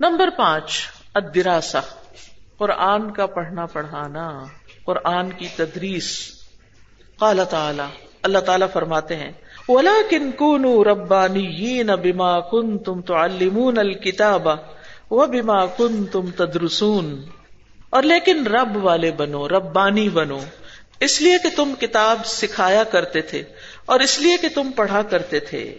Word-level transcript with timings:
Number 0.00 0.28
پانچ 0.36 0.82
ادراسا 1.14 1.80
قرآن 2.58 3.10
کا 3.10 3.26
پڑھنا 3.26 3.66
پڑھانا، 3.66 4.44
قرآن 4.84 5.32
کی 5.32 5.48
تدریس۔ 5.56 6.30
قال 7.18 7.40
تعالی، 7.50 7.82
اللہ 8.22 8.38
تعالیٰ 8.38 8.66
فرماتے 8.72 9.16
ہیں، 9.16 9.32
وَلَكِن 9.68 10.32
كُونُوا 10.32 10.84
رَبَّانِيِّينَ 10.84 11.92
بِمَا 11.92 12.40
كُنْتُمْ 12.40 13.04
تُعَلِّمُونَ 13.04 13.80
الْكِتَابَ 13.80 14.50
وَبِمَا 15.10 15.66
كُنْتُمْ 15.66 16.30
تَدْرُسُونَ۔ 16.36 17.14
اور 17.90 18.02
لیکن 18.02 18.46
رب 18.46 18.84
والے 18.84 19.10
بنو، 19.10 19.48
ربانی 19.48 20.08
بنو، 20.08 20.38
اس 21.00 21.22
لیے 21.22 21.38
کہ 21.42 21.56
تم 21.56 21.74
کتاب 21.80 22.26
سکھایا 22.26 22.84
کرتے 22.84 23.20
تھے 23.20 23.42
اور 23.86 24.00
اس 24.00 24.20
لیے 24.20 24.36
کہ 24.36 24.48
تم 24.54 24.70
پڑھا 24.76 25.02
کرتے 25.02 25.40
تھے۔ 25.40 25.78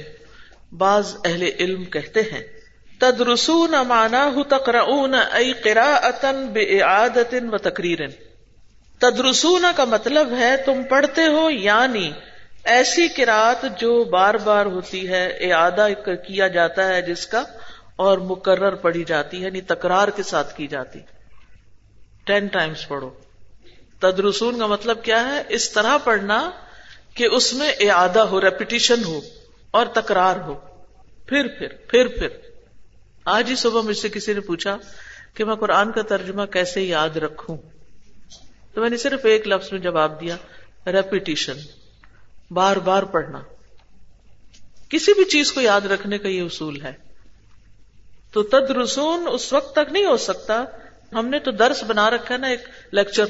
بعض 0.72 1.16
اہل 1.26 1.44
علم 1.60 1.86
کہتے 1.86 2.22
ہیں 2.22 2.53
تدرسون 3.04 3.74
معناہ 3.88 4.42
تقرؤون 4.50 5.16
ای 5.16 5.54
قراءتا 5.64 6.32
بإعادت 6.54 7.34
و 7.52 7.58
تقریر 7.64 8.00
تدرسون 9.02 9.66
کا 9.76 9.86
مطلب 9.86 10.34
ہے 10.40 10.56
تم 10.66 10.84
پڑھتے 10.90 11.26
ہو 11.28 11.50
یعنی 11.50 12.12
ایسی 12.74 13.08
قرآت 13.08 13.66
جو 13.80 14.04
بار 14.10 14.34
بار 14.44 14.66
ہوتی 14.66 15.08
ہے، 15.10 15.26
اعادہ 15.42 15.88
کیا 16.28 16.48
جاتا 16.48 16.88
ہے 16.88 17.02
جس 17.02 17.26
کا، 17.28 17.44
اور 17.96 18.18
مقرر 18.28 18.76
پڑھی 18.76 19.04
جاتی 19.04 19.38
ہے 19.38 19.46
یعنی 19.46 19.62
تکرار 19.62 20.08
کے 20.08 20.24
ساتھ 20.24 20.56
کی 20.58 20.68
جاتی. 20.68 21.00
ٹین 22.28 22.48
ٹائمز 22.48 22.88
پڑھو. 22.88 23.10
تدرسون 24.02 24.60
کا 24.60 24.68
مطلب 24.68 25.04
کیا 25.04 25.20
ہے؟ 25.26 25.42
اس 25.50 25.70
طرح 25.72 25.98
پڑھنا 26.04 26.40
کہ 27.16 27.28
اس 27.32 27.54
میں 27.54 27.72
اعادہ 27.80 28.20
ہو 28.32 28.42
ریپیٹیشن 28.42 29.04
ہو، 29.04 29.20
اور 29.74 29.86
تکرار 29.94 30.36
ہو. 30.48 30.56
پھر 31.28 31.48
پھر 31.60 31.76
پھر 31.88 32.08
پھر. 32.08 32.30
آج 33.26 33.50
ہی 33.50 33.56
صبح 33.56 33.82
مجھ 33.82 33.98
سے 33.98 34.10
کسی 34.10 34.34
نے 34.34 34.40
پوچھا 34.40 34.78
کہ 35.34 35.46
میں 35.46 35.56
قرآن 35.56 35.92
کا 35.92 36.02
ترجمہ 36.02 36.46
کیسے 36.46 36.82
یاد 36.82 37.10
رکھوں؟ 37.10 37.58
تو 38.74 38.82
میں 38.82 38.90
نے 38.90 38.98
صرف 38.98 39.26
ایک 39.26 39.48
لفظ 39.48 39.72
میں 39.72 39.80
جواب 39.80 40.22
دیا 40.22 40.38
ریپیٹیشن 40.88 41.54
بار 42.52 42.78
بار 42.78 43.04
پڑھنا۔ 43.04 43.42
کسی 44.90 45.14
بھی 45.14 45.26
چیز 45.26 45.52
کو 45.52 45.62
یاد 45.62 45.82
رکھنے 45.82 46.18
کا 46.18 46.28
یہ 46.28 46.42
اصول 46.42 46.82
ہے۔ 46.82 46.94
تو 48.32 48.44
تد 48.44 48.72
رسون 48.72 49.28
اس 49.32 49.54
وقت 49.54 49.76
تک 49.76 49.92
نہیں 49.92 50.06
ہو 50.06 50.18
سکتا۔ 50.18 50.64
ہم 51.14 51.28
نے 51.28 51.40
تو 51.40 51.52
درس 51.52 51.84
بنا 51.84 52.10
رکھا 52.10 52.38
نا 52.38 52.48
ایک 52.48 52.62
لیکچر 52.92 53.26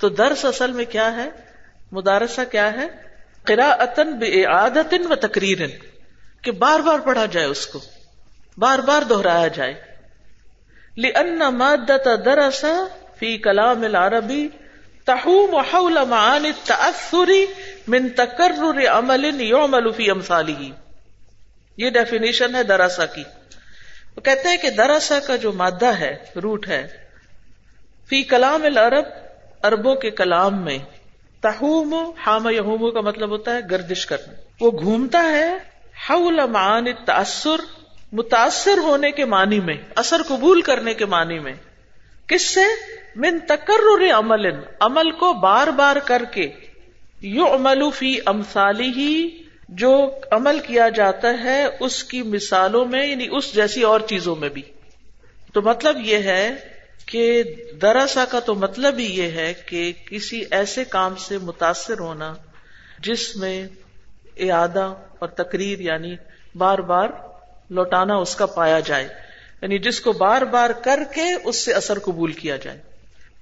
تو 0.00 0.08
درس 0.08 0.44
اصل 0.44 0.72
میں 0.72 0.84
کیا 0.84 1.16
ہے؟ 1.16 1.30
مدارسہ 1.92 2.40
کیا 2.52 2.72
ہے؟ 2.72 2.88
بے 4.18 4.44
عادت 4.44 4.94
و 5.10 5.14
تقریر 5.14 5.58
کہ 6.42 6.50
بار 6.50 6.80
بار 6.80 6.98
پڑھا 6.98 7.26
جائے 7.26 7.46
اس 7.46 7.66
کو۔ 7.66 7.80
بار 8.60 8.78
بار 8.78 9.02
دہرایا 9.02 9.48
جائے۔ 9.48 9.74
لأن 10.96 11.38
مادة 11.38 12.14
درس 12.24 12.64
في 13.18 13.38
كلام 13.38 13.82
العربي 13.82 14.48
تحوم 15.04 15.54
حول 15.54 15.98
معاني 16.08 16.48
التأثر 16.48 17.30
من 17.88 18.08
تكرر 18.08 18.86
عمل 18.86 19.40
يعمل 19.40 19.92
في 19.92 20.10
امثاله 20.10 20.68
یہ 21.76 21.90
ڈیفینیشن 21.90 22.54
ہے 22.54 22.62
دراسا 22.62 23.06
کی۔ 23.06 23.24
وہ 24.16 24.20
کہتے 24.20 24.48
ہیں 24.48 24.56
کہ 24.56 24.70
دراسا 24.70 25.18
کا 25.20 25.36
جو 25.36 25.52
مادہ 25.52 25.86
ہے 25.86 26.16
روٹ 26.42 26.68
ہے، 26.68 26.86
فی 28.08 28.22
کلام 28.22 28.64
العرب 28.64 29.04
اربوں 29.62 29.94
کے 29.94 30.10
کلام 30.10 30.64
میں 30.64 30.78
تہوم 31.40 32.10
حام 32.26 32.48
یہوم 32.48 32.90
کا 32.90 33.00
مطلب 33.00 33.30
ہوتا 33.30 33.54
ہے 33.54 33.60
گردش 33.70 34.06
کرنا۔ 34.06 34.32
وہ 34.60 34.70
گھومتا 34.70 35.22
ہے 35.22 35.56
حول 36.10 36.40
معانی 36.50 36.92
تأثر 36.92 37.79
متاثر 38.12 38.78
ہونے 38.78 39.10
کے 39.10 39.24
معنی 39.24 39.60
میں، 39.60 39.74
اثر 39.94 40.22
قبول 40.28 40.62
کرنے 40.62 40.94
کے 40.94 41.06
معنی 41.06 41.38
میں، 41.38 41.54
کس 42.26 42.54
سے؟ 42.54 42.64
من 43.16 43.38
تکرر 43.48 44.10
عمل 44.18 44.46
عمل 44.80 45.10
کو 45.10 45.32
بار 45.32 45.66
بار 45.66 45.96
کر 46.04 46.22
کے 46.32 46.48
یو 47.20 47.54
عمل 47.54 47.90
فی 47.94 48.18
امسالی 48.26 48.90
ہی 48.96 49.42
جو 49.68 50.10
عمل 50.30 50.58
کیا 50.58 50.88
جاتا 50.88 51.28
ہے 51.44 51.66
اس 51.80 52.04
کی 52.04 52.22
مثالوں 52.22 52.84
میں 52.84 53.06
یعنی 53.06 53.26
اس 53.30 53.54
جیسی 53.54 53.82
اور 53.82 54.00
چیزوں 54.00 54.36
میں 54.36 54.48
بھی۔ 54.48 54.62
تو 55.52 55.62
مطلب 55.62 55.96
یہ 56.04 56.16
ہے 56.16 56.56
کہ 57.06 57.42
دراسا 57.82 58.24
کا 58.24 58.40
تو 58.40 58.54
مطلب 58.54 58.98
ہی 58.98 59.04
یہ 59.04 59.30
ہے 59.30 59.54
کہ 59.66 59.92
کسی 60.10 60.44
ایسے 60.50 60.84
کام 60.84 61.14
سے 61.16 61.38
متاثر 61.38 61.98
ہونا، 61.98 62.34
جس 62.98 63.36
میں 63.36 63.68
اعادہ 64.36 64.94
اور 65.18 65.28
تقریر 65.28 65.80
یعنی 65.80 66.14
بار 66.54 66.78
بار 66.78 67.08
لوٹانا 67.70 68.14
اس 68.14 68.36
کا 68.36 68.46
پایا 68.46 68.80
جائے۔ 68.80 69.08
یعنی 69.62 69.78
جس 69.78 70.00
کو 70.00 70.12
بار 70.12 70.42
بار 70.42 70.70
کر 70.70 70.98
کے 71.14 71.22
اس 71.44 71.64
سے 71.64 71.72
اثر 71.72 71.98
قبول 71.98 72.32
کیا 72.32 72.56
جائے۔ 72.56 72.82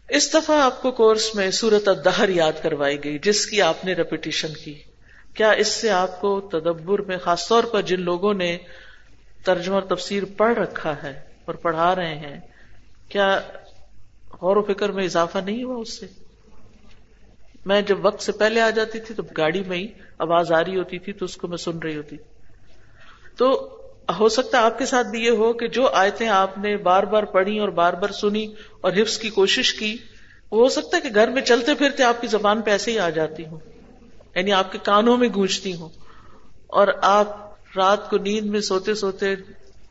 اس 0.08 0.34
دفعہ 0.34 0.62
آپ 0.62 0.82
کو 0.82 0.90
کورس 0.90 1.34
میں 1.34 1.50
سورت 1.50 1.88
الدہر 1.88 2.28
یاد 2.28 2.52
کروائی 2.62 3.04
گئی، 3.04 3.18
جس 3.18 3.46
کی 3.46 3.62
آپ 3.62 3.84
نے 3.84 3.92
ریپیٹیشن 3.92 4.48
کی۔ 4.64 4.82
کیا 5.34 5.50
اس 5.50 5.68
سے 5.68 5.90
آپ 5.90 6.20
کو 6.20 6.40
تدبر 6.40 6.98
میں 6.98 7.18
خاص 7.18 7.48
طور 7.48 7.64
پر 7.64 7.82
جن 7.82 8.00
لوگوں 8.00 8.34
نے 8.34 8.58
ترجمہ 9.44 9.74
اور 9.74 9.96
تفسیر 9.96 10.22
پڑھ 10.36 10.58
رکھا 10.58 10.94
ہے 11.02 11.20
اور 11.44 11.54
پڑھا 11.54 11.94
رہے 11.94 12.14
ہیں، 12.14 12.40
کیا 13.08 13.40
غور 14.42 14.56
و 14.56 14.62
فکر 14.62 14.88
میں 14.88 15.04
اضافہ 15.04 15.38
نہیں 15.38 15.64
ہوا 15.64 15.76
اس 15.76 16.00
سے؟ 16.00 16.06
میں 17.66 17.82
جب 17.82 18.06
وقت 18.06 18.22
سے 18.22 18.32
پہلے 18.32 18.60
آ 18.60 18.70
جاتی 18.70 19.00
تھی 19.00 19.14
تو 19.14 19.22
گاڑی 19.36 19.62
میں 19.66 19.78
ہی 19.78 19.86
آواز 20.18 20.52
آ 20.52 20.64
رہی 20.64 20.76
ہوتی 20.76 20.98
تھی 20.98 21.12
تو 21.12 21.24
اس 21.24 21.36
کو 21.36 21.48
میں 21.48 21.56
سن 21.56 21.78
رہی 21.78 21.96
ہوتی۔ 21.96 22.16
تو 23.36 23.77
ہو 24.12 24.28
سکتا 24.28 24.58
ہے 24.58 24.62
آپ 24.62 24.78
کے 24.78 24.86
ساتھ 24.86 25.06
بھی 25.06 25.24
یہ 25.24 25.30
ہو 25.30 25.52
کہ 25.52 25.68
جو 25.68 25.88
آیتیں 25.88 26.28
آپ 26.28 26.58
نے 26.58 26.76
بار 26.76 27.02
بار 27.02 27.22
پڑھی 27.22 27.58
اور 27.58 27.68
بار 27.68 27.92
بار 27.92 28.08
سنی 28.08 28.54
اور 28.80 28.92
حفظ 28.92 29.18
کی 29.18 29.30
کوشش 29.30 29.74
کی، 29.74 29.96
وہ 30.50 30.62
ہو 30.62 30.68
سکتا 30.68 30.96
ہے 30.96 31.02
کہ 31.02 31.08
گھر 31.14 31.28
میں 31.28 31.42
چلتے 31.42 31.74
پھرتے 31.74 32.02
آپ 32.02 32.20
کی 32.20 32.26
زبان 32.26 32.62
پہ 32.62 32.70
ایسے 32.70 32.90
ہی 32.90 32.98
آ 32.98 33.10
جاتی 33.10 33.46
ہوں 33.46 33.58
یعنی 34.34 34.52
آپ 34.52 34.72
کے 34.72 34.78
کانوں 34.82 35.16
میں 35.16 35.28
گونجتی 35.34 35.74
ہوں 35.74 35.88
اور 36.66 36.88
آپ 37.02 37.48
رات 37.76 38.10
کو 38.10 38.18
نیند 38.18 38.46
میں 38.46 38.60
سوتے 38.60 38.94
سوتے 38.94 39.34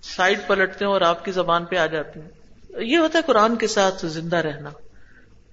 سائڈ 0.02 0.40
پلٹتے 0.48 0.86
ہیں 0.86 0.92
اور 0.92 1.02
آپ 1.02 1.26
کی 1.26 1.32
زبان 1.32 1.66
پہ 1.66 1.76
آ 1.76 1.86
جاتی 1.86 2.20
ہوں۔ 2.20 2.30
یہ 2.82 2.98
ہوتا 2.98 3.18
ہے 3.18 3.24
قرآن 3.24 3.56
کے 3.56 3.68
ساتھ 3.68 4.06
زندہ 4.06 4.36
رہنا۔ 4.36 4.70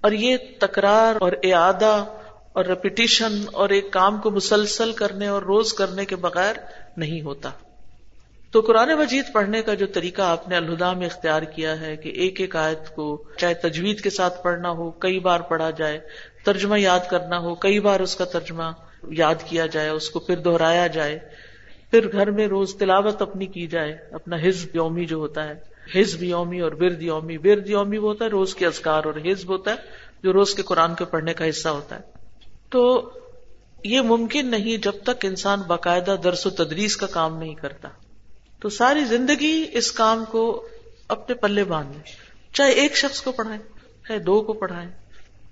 اور 0.01 0.11
یہ 0.11 0.37
تکرار 0.59 1.15
اور 1.19 1.31
اعادہ 1.43 2.05
اور 2.53 2.65
ریپیٹیشن 2.65 3.41
اور 3.53 3.69
ایک 3.69 3.91
کام 3.91 4.17
کو 4.21 4.31
مسلسل 4.31 4.91
کرنے 4.91 5.27
اور 5.27 5.41
روز 5.41 5.73
کرنے 5.73 6.05
کے 6.05 6.15
بغیر 6.15 6.55
نہیں 6.97 7.21
ہوتا۔ 7.21 7.49
تو 8.55 8.61
قرآن 8.61 8.89
مجید 8.89 9.25
پڑھنے 9.33 9.61
کا 9.61 9.73
جو 9.73 9.87
طریقہ 9.87 10.21
آپ 10.21 10.49
نے 10.49 10.55
الہدا 10.55 10.93
میں 10.93 11.05
اختیار 11.05 11.41
کیا 11.41 11.81
ہے 11.81 11.95
کہ 11.95 12.09
ایک 12.09 12.41
ایک 12.41 12.55
آیت 12.55 12.95
کو 12.95 13.23
چاہے 13.37 13.53
تجوید 13.53 14.01
کے 14.01 14.09
ساتھ 14.09 14.43
پڑھنا 14.43 14.69
ہو، 14.69 14.91
کئی 14.91 15.19
بار 15.19 15.39
پڑھا 15.39 15.69
جائے، 15.69 15.99
ترجمہ 16.43 16.79
یاد 16.79 16.99
کرنا 17.09 17.39
ہو، 17.39 17.55
کئی 17.55 17.79
بار 17.79 17.99
اس 17.99 18.15
کا 18.15 18.25
ترجمہ 18.25 18.63
یاد 19.11 19.35
کیا 19.45 19.65
جائے، 19.65 19.89
اس 19.89 20.09
کو 20.09 20.19
پھر 20.19 20.35
دہرایا 20.35 20.87
جائے، 20.87 21.19
پھر 21.91 22.11
گھر 22.11 22.31
میں 22.31 22.47
روز 22.47 22.75
تلاوت 22.75 23.21
اپنی 23.21 23.45
کی 23.45 23.67
جائے، 23.67 23.97
اپنا 24.11 24.35
حزب 24.35 24.75
یومی 24.75 25.05
جو 25.05 25.17
ہوتا 25.17 25.49
ہے، 25.49 25.53
حزب 25.95 26.23
یومی 26.23 26.59
اور 26.59 26.71
برد 26.71 27.01
یومی 27.01 27.37
برد 27.37 27.69
یومی 27.69 27.97
وہ 27.97 28.09
ہوتا 28.09 28.25
ہے، 28.25 28.29
روز 28.29 28.55
کے 28.55 28.65
ازکار 28.65 29.03
اور 29.03 29.13
حزب 29.25 29.49
ہوتا 29.49 29.71
ہے، 29.71 29.75
جو 30.23 30.33
روز 30.33 30.53
کے 30.53 30.61
قرآن 30.61 30.95
کے 30.95 31.05
پڑھنے 31.05 31.33
کا 31.33 31.49
حصہ 31.49 31.69
ہوتا 31.69 31.95
ہے۔ 31.95 32.01
تو 32.69 33.11
یہ 33.83 34.01
ممکن 34.01 34.47
نہیں 34.47 34.83
جب 34.83 35.03
تک 35.03 35.25
انسان 35.25 35.61
باقاعدہ 35.67 36.15
درس 36.23 36.45
و 36.45 36.49
تدریس 36.49 36.97
کا 36.97 37.07
کام 37.07 37.37
نہیں 37.37 37.55
کرتا۔ 37.55 37.89
تو 38.65 38.69
ساری 38.69 39.05
زندگی 39.05 39.65
اس 39.71 39.91
کام 39.91 40.25
کو 40.25 40.67
اپنے 41.07 41.35
پلے 41.35 41.63
باندھ 41.63 41.91
لیں۔ 41.91 42.03
چاہے 42.53 42.71
ایک 42.71 42.97
شخص 42.97 43.21
کو 43.21 43.31
پڑھائیں، 43.31 43.59
چاہے 44.07 44.19
دو 44.19 44.41
کو 44.41 44.53
پڑھائیں۔ 44.53 44.89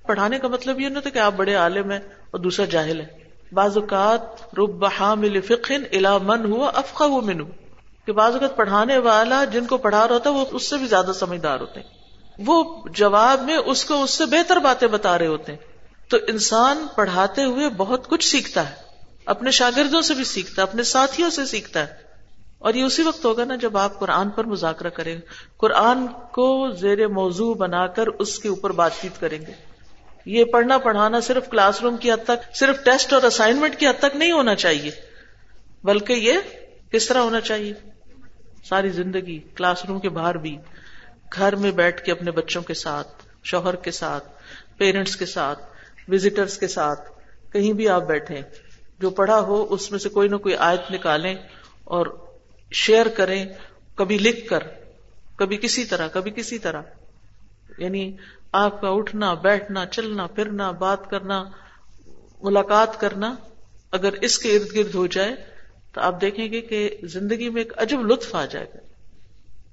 پڑھانے 0.07 0.39
کا 0.39 0.47
مطلب 0.47 0.79
یہ 0.79 0.89
نہیں 0.89 1.01
تھا 1.01 1.09
کہ 1.09 1.19
آپ 1.19 1.33
بڑے 1.35 1.55
عالم 1.55 1.91
ہیں 1.91 1.99
اور 1.99 2.39
دوسرا 2.39 2.65
جاہل 2.65 3.01
ہے۔ 3.01 3.05
بعض 3.51 3.77
اوقات 3.77 4.21
رب 4.57 4.85
حامل 4.85 5.41
فقن 5.41 5.83
الا 5.91 6.17
من 6.17 6.51
ہوا 6.51 6.71
افقا 6.73 7.05
وہ 7.05 7.21
من 7.21 7.37
کہ 8.05 8.11
بعض 8.11 8.33
اوقات 8.33 8.55
پڑھانے 8.55 8.97
والا 8.97 9.43
جن 9.43 9.65
کو 9.65 9.77
پڑھا 9.77 10.07
رہا 10.07 10.13
ہوتا 10.13 10.29
ہے 10.29 10.35
وہ 10.35 10.45
اس 10.51 10.69
سے 10.69 10.77
بھی 10.77 10.87
زیادہ 10.87 11.11
سمجھدار 11.15 11.59
ہوتے 11.59 11.79
ہیں۔ 11.79 11.87
وہ 12.39 12.83
جواب 12.89 13.41
میں 13.41 13.57
اس 13.57 13.85
کو 13.85 14.03
اس 14.03 14.11
سے 14.11 14.25
بہتر 14.25 14.57
باتیں 14.57 14.87
بتا 14.87 15.17
رہے 15.17 15.27
ہوتے 15.27 15.51
ہیں۔ 15.51 15.59
تو 16.09 16.17
انسان 16.27 16.87
پڑھاتے 16.95 17.43
ہوئے 17.43 17.69
بہت 17.69 18.07
کچھ 18.07 18.27
سیکھتا 18.27 18.69
ہے۔ 18.69 18.75
اپنے 19.25 19.51
شاگردوں 19.51 20.01
سے 20.01 20.13
بھی 20.13 20.23
سیکھتا 20.23 20.61
ہے، 20.61 20.67
اپنے 20.67 20.83
ساتھیوں 20.83 21.29
سے 21.29 21.45
سیکھتا 21.45 21.79
ہے۔ 21.79 22.02
اور 22.63 22.73
یہ 22.73 22.83
اسی 22.83 23.03
وقت 23.03 23.25
ہوگا 23.25 23.45
نا 23.45 23.55
جب 23.55 23.77
آپ 23.77 23.99
قرآن 23.99 24.29
پر 24.29 24.43
مذاکرہ 24.43 24.89
کریں 24.89 25.15
گے۔ 25.15 25.19
قرآن 25.57 26.07
کو 26.07 26.71
زیر 26.71 27.07
موضوع 27.07 27.53
بنا 27.53 27.87
کر 27.87 28.07
اس 28.07 28.39
کے 28.39 28.49
اوپر 28.49 28.71
بات 28.71 28.91
چیت 29.01 29.19
کریں 29.19 29.39
گے۔ 29.47 29.53
یہ 30.25 30.45
پڑھنا 30.45 30.77
پڑھانا 30.77 31.19
صرف 31.19 31.49
کلاس 31.49 31.81
روم 31.81 31.97
کی 31.97 32.11
حد 32.11 32.23
تک، 32.23 32.55
صرف 32.55 32.83
ٹیسٹ 32.85 33.13
اور 33.13 33.23
اسائنمنٹ 33.23 33.75
کی 33.75 33.87
حد 33.87 33.99
تک 33.99 34.15
نہیں 34.15 34.31
ہونا 34.31 34.55
چاہیے۔ 34.55 34.91
بلکہ 35.83 36.13
یہ 36.13 36.33
کس 36.91 37.07
طرح 37.07 37.17
ہونا 37.17 37.41
چاہیے؟ 37.41 37.73
ساری 38.63 38.89
زندگی 38.89 39.39
کلاس 39.39 39.85
روم 39.85 39.99
کے 39.99 40.09
باہر 40.09 40.37
بھی، 40.37 40.57
گھر 41.33 41.55
میں 41.55 41.71
بیٹھ 41.71 42.03
کے 42.03 42.11
اپنے 42.11 42.31
بچوں 42.31 42.61
کے 42.61 42.73
ساتھ، 42.73 43.07
شوہر 43.43 43.75
کے 43.75 43.91
ساتھ 43.91 44.27
پیرنٹس 44.77 45.15
کے 45.15 45.25
ساتھ 45.25 45.59
وزٹرس 46.07 46.57
کے 46.57 46.67
ساتھ، 46.67 47.11
کہیں 47.53 47.73
بھی 47.73 47.89
آپ 47.89 48.01
بیٹھے 48.01 48.41
جو 48.99 49.09
پڑھا 49.09 49.39
ہو 49.39 49.65
اس 49.69 49.91
میں 49.91 49.99
سے 49.99 50.09
کوئی 50.09 50.29
نہ 50.29 50.35
کوئی 50.35 50.55
آیت 50.55 50.91
نکالیں 50.91 51.35
اور 51.83 52.32
شیئر 52.73 53.05
کریں، 53.07 53.45
کبھی 53.95 54.17
لکھ 54.17 54.47
کر، 54.47 54.59
کبھی 55.35 55.57
کسی 55.57 55.85
طرح، 55.85 56.07
کبھی 56.07 56.31
کسی 56.31 56.59
طرح۔ 56.59 56.81
یعنی 57.77 58.17
آپ 58.51 58.81
کا 58.81 58.89
اٹھنا، 58.89 59.33
بیٹھنا، 59.33 59.85
چلنا، 59.85 60.27
پھرنا، 60.27 60.71
بات 60.71 61.09
کرنا، 61.09 61.43
ملاقات 62.41 62.99
کرنا 62.99 63.35
اگر 63.91 64.13
اس 64.13 64.39
کے 64.39 64.55
ارد 64.55 64.75
گرد 64.75 64.95
ہو 64.95 65.07
جائے 65.07 65.35
تو 65.93 66.01
آپ 66.01 66.21
دیکھیں 66.21 66.51
گے 66.51 66.61
کہ 66.61 66.97
زندگی 67.03 67.49
میں 67.49 67.61
ایک 67.61 67.73
عجب 67.77 67.99
لطف 68.05 68.35
آ 68.35 68.45
جائے 68.45 68.65
گا۔ 68.65 68.77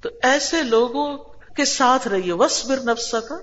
تو 0.01 0.09
ایسے 0.23 0.63
لوگوں 0.63 1.19
کے 1.57 1.65
ساتھ 1.65 2.09
رہیے۔ 2.09 2.33
وسبر 2.33 2.77
نفس 2.77 3.15
کا 3.29 3.35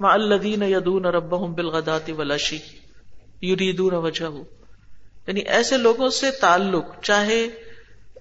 ماں 0.00 0.14
الدین 0.14 0.62
یدون 0.62 1.04
رب 1.04 1.54
بالغداتی 1.54 2.12
ولاشی 2.12 2.58
یریدون 3.42 3.94
وجہ 3.94 4.24
یعنی 5.26 5.40
ایسے 5.40 5.76
لوگوں 5.76 6.08
سے 6.08 6.30
تعلق، 6.30 6.84
چاہے 7.02 7.46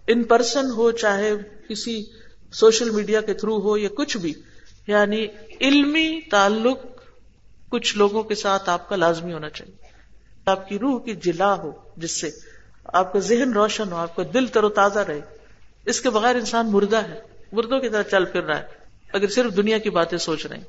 ان 0.07 0.23
پرسن 0.23 0.71
ہو، 0.71 0.91
چاہے 0.91 1.31
کسی 1.69 2.03
سوشل 2.51 2.89
میڈیا 2.89 3.21
کے 3.21 3.33
تھرو 3.33 3.59
ہو 3.59 3.77
یا 3.77 3.89
کچھ 3.95 4.17
بھی 4.17 4.33
یعنی 4.87 5.27
علمی 5.61 6.21
تعلق 6.31 6.77
کچھ 7.69 7.97
لوگوں 7.97 8.23
کے 8.23 8.35
ساتھ 8.35 8.69
آپ 8.69 8.89
کا 8.89 8.95
لازمی 8.95 9.33
ہونا 9.33 9.49
چاہیے۔ 9.49 9.75
آپ 10.45 10.69
کی 10.69 10.79
روح 10.79 11.03
کی 11.03 11.15
جلا 11.15 11.53
ہو، 11.53 11.71
جس 11.97 12.21
سے 12.21 12.29
آپ 12.83 13.13
کا 13.13 13.19
ذہن 13.19 13.53
روشن 13.53 13.91
ہو، 13.91 13.97
آپ 13.97 14.15
کا 14.15 14.23
دل 14.33 14.47
تر 14.47 14.63
و 14.63 14.69
تازہ 14.69 14.99
رہے۔ 14.99 15.21
اس 15.85 16.01
کے 16.01 16.09
بغیر 16.09 16.35
انسان 16.35 16.71
مردہ 16.71 16.97
ہے۔ 16.97 17.19
مردوں 17.51 17.79
کی 17.79 17.89
طرح 17.89 18.03
چل 18.03 18.25
پھر 18.25 18.43
رہا 18.43 18.59
ہے۔ 18.59 18.65
اگر 19.13 19.27
صرف 19.27 19.57
دنیا 19.57 19.77
کی 19.77 19.89
باتیں 19.89 20.17
سوچ 20.17 20.45
رہے 20.45 20.57
ہیں۔ 20.57 20.63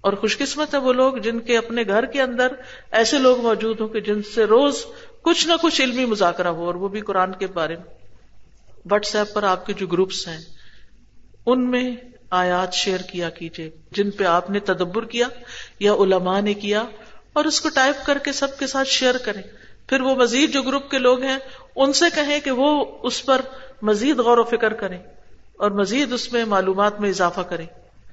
اور 0.00 0.12
خوش 0.12 0.38
قسمت 0.38 0.74
ہے 0.74 0.78
وہ 0.78 0.92
لوگ 0.92 1.16
جن 1.16 1.38
کے 1.38 1.58
اپنے 1.58 1.82
گھر 1.82 2.04
کے 2.04 2.22
اندر 2.22 2.48
ایسے 2.90 3.18
لوگ 3.18 3.40
موجود 3.40 3.80
ہوں 3.80 3.88
کہ 3.88 4.00
جن 4.00 4.22
سے 4.34 4.44
روز 4.44 4.84
کچھ 5.22 5.48
نہ 5.48 5.52
کچھ 5.62 5.82
علمی 5.82 6.04
مذاکرہ 6.04 6.48
ہو 6.48 6.66
اور 6.66 6.74
وہ 6.74 6.88
بھی 6.88 7.00
قرآن 7.00 7.32
کے 7.32 7.46
بارے 7.46 7.76
میں۔ 7.76 8.03
واٹس 8.90 9.14
ایپ 9.16 9.32
پر 9.34 9.42
آپ 9.42 9.66
کے 9.66 9.72
جو 9.72 9.86
گروپس 9.86 10.28
ہیں، 10.28 10.38
ان 11.46 11.70
میں 11.70 11.96
آیات 12.30 12.74
شیئر 12.74 13.00
کیا 13.00 13.30
کیجیے 13.30 13.70
جن 13.92 14.10
پہ 14.10 14.24
آپ 14.24 14.50
نے 14.50 14.60
تدبر 14.60 15.04
کیا 15.04 15.28
یا 15.80 15.92
علماء 15.94 16.40
نے 16.40 16.54
کیا، 16.54 16.82
اور 17.32 17.44
اس 17.44 17.60
کو 17.60 17.68
ٹائپ 17.68 18.06
کر 18.06 18.18
کے 18.18 18.32
سب 18.32 18.58
کے 18.58 18.66
ساتھ 18.66 18.88
شیئر 18.88 19.14
کریں۔ 19.24 19.42
پھر 19.88 20.00
وہ 20.00 20.14
مزید 20.14 20.52
جو 20.52 20.62
گروپ 20.62 20.90
کے 20.90 20.98
لوگ 20.98 21.22
ہیں، 21.22 21.38
ان 21.76 21.92
سے 21.92 22.04
کہیں 22.14 22.40
کہ 22.40 22.50
وہ 22.50 22.84
اس 23.02 23.24
پر 23.26 23.40
مزید 23.82 24.18
غور 24.18 24.38
و 24.38 24.44
فکر 24.44 24.72
کریں 24.72 24.98
اور 25.56 25.70
مزید 25.70 26.12
اس 26.12 26.32
میں 26.32 26.44
معلومات 26.44 27.00
میں 27.00 27.08
اضافہ 27.08 27.40
کریں۔ 27.40 27.66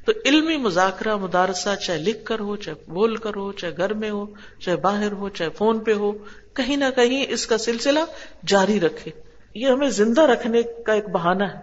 تو 0.05 0.11
علمی 0.25 0.57
مذاکرہ 0.57 1.15
مدارسہ 1.15 1.75
چاہے 1.75 1.97
لکھ 1.97 2.25
کر 2.25 2.39
ہو، 2.39 2.55
چاہے 2.55 2.91
بول 2.91 3.15
کر 3.15 3.35
ہو، 3.35 3.51
چاہے 3.51 3.77
گھر 3.77 3.93
میں 3.93 4.09
ہو، 4.09 4.25
چاہے 4.59 4.75
باہر 4.75 5.11
ہو، 5.11 5.29
چاہے 5.29 5.49
فون 5.49 5.79
پہ 5.79 5.93
ہو، 5.93 6.11
کہیں 6.53 6.77
نہ 6.77 6.85
کہیں 6.95 7.25
اس 7.29 7.45
کا 7.47 7.57
سلسلہ 7.57 7.99
جاری 8.47 8.79
رکھے۔ 8.79 9.11
یہ 9.53 9.67
ہمیں 9.67 9.89
زندہ 9.89 10.21
رکھنے 10.21 10.61
کا 10.63 10.93
ایک 10.93 11.09
بہانہ 11.09 11.43
ہے۔ 11.43 11.59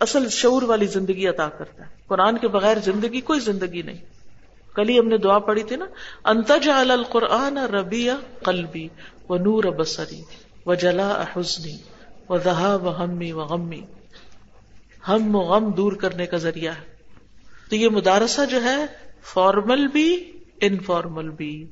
اصل 0.00 0.28
شعور 0.28 0.62
والی 0.62 0.86
زندگی 0.86 1.28
عطا 1.28 1.48
کرتا 1.48 1.84
ہے۔ 1.84 1.90
قرآن 2.06 2.38
کے 2.38 2.48
بغیر 2.48 2.76
زندگی 2.84 3.20
کوئی 3.20 3.40
زندگی 3.40 3.82
نہیں۔ 3.82 3.98
کل 4.74 4.88
ہی 4.88 4.98
ہم 4.98 5.08
نے 5.08 5.16
دعا 5.16 5.38
پڑھی 5.38 5.62
تھی 5.62 5.76
نا 5.76 5.86
انتج 6.24 6.68
القرآن 6.68 7.58
ربیہ 7.58 8.12
قلبی 8.42 8.88
و 9.28 9.36
نور 9.36 9.64
بسری 9.64 10.22
و 10.66 10.74
جلا 10.74 11.24
حسنی 11.36 11.76
و 12.28 12.38
دہا 12.38 12.76
و 12.76 13.04
ہمی 13.04 13.32
و 13.32 13.40
غمی. 13.40 13.80
ہم 15.08 15.34
و 15.34 15.38
غم 15.38 15.70
دور 15.70 15.92
کرنے 15.92 16.26
کا 16.26 16.36
ذریعہ 16.36 16.74
ہے۔ 16.74 16.98
تو 17.70 17.76
یہ 17.76 17.88
مدارسہ 17.88 18.40
جو 18.50 18.62
ہے، 18.62 18.86
فارمل 19.22 19.86
بھی، 19.86 20.32
انفارمل 20.60 21.28
بھی۔ 21.28 21.66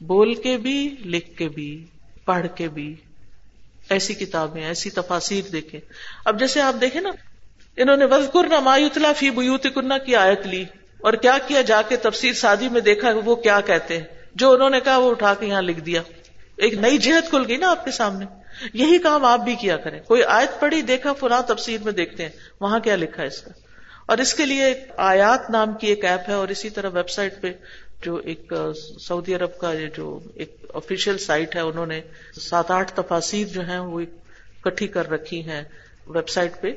بول 0.00 0.34
کے 0.34 0.56
بھی، 0.56 0.96
لکھ 1.04 1.36
کے 1.36 1.48
بھی، 1.48 1.84
پڑھ 2.24 2.46
کے 2.54 2.68
بھی۔ 2.68 2.94
ایسی 3.90 4.14
کتابیں، 4.14 4.64
ایسی 4.64 4.90
تفاصیر 4.90 5.50
دیکھیں۔ 5.50 5.80
اب 6.24 6.38
جیسے 6.38 6.60
آپ 6.60 6.74
دیکھیں 6.80 7.00
نا، 7.00 7.10
انہوں 7.76 7.96
نے 7.96 8.04
وزقر 8.04 8.60
مایوتلا 8.60 9.12
فی 9.12 9.30
بیوت 9.30 9.66
کنہ 9.74 9.94
کی 10.06 10.16
آیت 10.16 10.46
لی۔ 10.46 10.64
اور 10.98 11.12
کیا 11.12 11.38
کیا 11.46 11.62
جا 11.62 11.82
کے 11.82 11.96
تفسیر 11.96 12.32
سادی 12.32 12.68
میں 12.68 12.80
دیکھا 12.80 13.08
وہ 13.24 13.36
کیا 13.36 13.60
کہتے 13.60 13.96
ہیں۔ 13.96 14.04
جو 14.34 14.52
انہوں 14.52 14.70
نے 14.70 14.80
کہا 14.80 14.96
وہ 14.96 15.10
اٹھا 15.10 15.34
کے 15.34 15.46
یہاں 15.46 15.62
لکھ 15.62 15.80
دیا۔ 15.80 16.02
ایک 16.56 16.74
نئی 16.74 16.98
جہت 16.98 17.30
کھل 17.30 17.42
گئی 17.48 17.56
نا 17.56 17.70
آپ 17.70 17.84
کے 17.84 17.90
سامنے۔ 17.90 18.24
یہی 18.74 18.98
کام 18.98 19.24
آپ 19.24 19.40
بھی 19.40 19.54
کیا 19.54 19.76
کریں۔ 19.76 20.00
کوئی 20.00 20.22
آیت 20.24 20.60
پڑھی، 20.60 20.82
دیکھا، 20.82 21.12
فلاں 21.12 21.42
تفسیر 21.42 21.80
میں 21.84 21.92
دیکھتے 21.92 22.22
ہیں۔ 22.22 22.30
وہاں 22.60 22.78
کیا 22.78 22.96
لکھا 22.96 23.22
ہے 23.22 23.28
اس 23.28 23.40
کا؟ 23.40 23.50
اور 24.06 24.18
اس 24.18 24.34
کے 24.34 24.46
لیے 24.46 24.84
آیات 24.96 25.50
نام 25.50 25.74
کی 25.74 25.86
ایک 25.86 26.04
ایپ 26.04 26.20
ہے 26.28 26.34
اور 26.34 26.48
اسی 26.48 26.70
طرح 26.70 26.90
ویب 26.92 27.10
سائٹ 27.10 27.40
پہ 27.40 27.52
جو 28.02 28.16
ایک 28.16 28.52
سعودی 29.00 29.34
عرب 29.34 29.58
کا 29.58 29.72
جو 29.96 30.20
ایک 30.34 30.56
آفیشیل 30.74 31.18
سائٹ 31.18 31.56
ہے، 31.56 31.60
انہوں 31.60 31.86
نے 31.86 32.00
سات 32.40 32.70
آٹھ 32.70 32.92
تفاصیر 32.92 33.46
جو 33.46 33.60
ہیں، 33.60 33.78
وہ 33.78 34.00
اکٹھی 34.00 34.88
کر 34.88 35.10
رکھی 35.10 35.48
ہیں 35.48 35.62
ویب 36.06 36.28
سائٹ 36.28 36.52
پہ۔ 36.60 36.68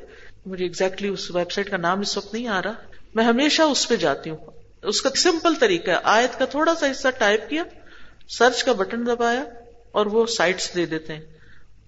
مجھے 0.46 0.64
ایگزیکٹلی 0.64 1.08
اس 1.08 1.30
ویب 1.30 1.52
سائٹ 1.52 1.70
کا 1.70 1.76
نام 1.76 2.00
اس 2.00 2.16
وقت 2.16 2.34
نہیں 2.34 2.48
آ 2.48 2.62
رہا۔ 2.62 2.72
میں 3.14 3.24
ہمیشہ 3.24 3.62
اس 3.62 3.88
پہ 3.88 3.96
جاتی 3.96 4.30
ہوں۔ 4.30 4.36
اس 4.82 5.02
کا 5.02 5.10
سمپل 5.16 5.54
طریقہ 5.54 5.90
ہے۔ 5.90 5.96
آیت 6.02 6.38
کا 6.38 6.44
تھوڑا 6.44 6.74
سا 6.74 6.90
حصہ 6.90 7.08
ٹائپ 7.18 7.50
کیا 7.50 7.62
سرچ 8.28 8.64
کا 8.64 8.72
بٹن 8.72 9.06
دبایا 9.06 9.44
اور 9.90 10.06
وہ 10.06 10.26
سائٹس 10.26 10.74
دے 10.74 10.86
دیتے 10.86 11.14
ہیں۔ 11.14 11.20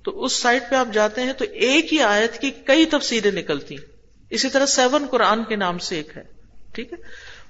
تو 0.03 0.25
اس 0.25 0.33
سائٹ 0.33 0.63
پہ 0.71 0.75
آپ 0.75 0.89
جاتے 0.93 1.21
ہیں 1.21 1.33
تو 1.33 1.45
ایک 1.45 1.93
ہی 1.93 2.01
آیت 2.01 2.39
کی 2.39 2.51
کئی 2.51 2.87
تفصیلیں 2.87 3.33
نکلتی 3.33 3.77
اسی 4.31 4.49
طرح 4.49 4.67
سیون 4.67 5.07
قرآن 5.11 5.45
کے 5.45 5.57
نام 5.57 5.79
سے 5.79 5.97
ایک 5.97 6.17
ہے۔ 6.17 6.23
ٹھیک 6.73 6.93
ہے؟ 6.93 6.99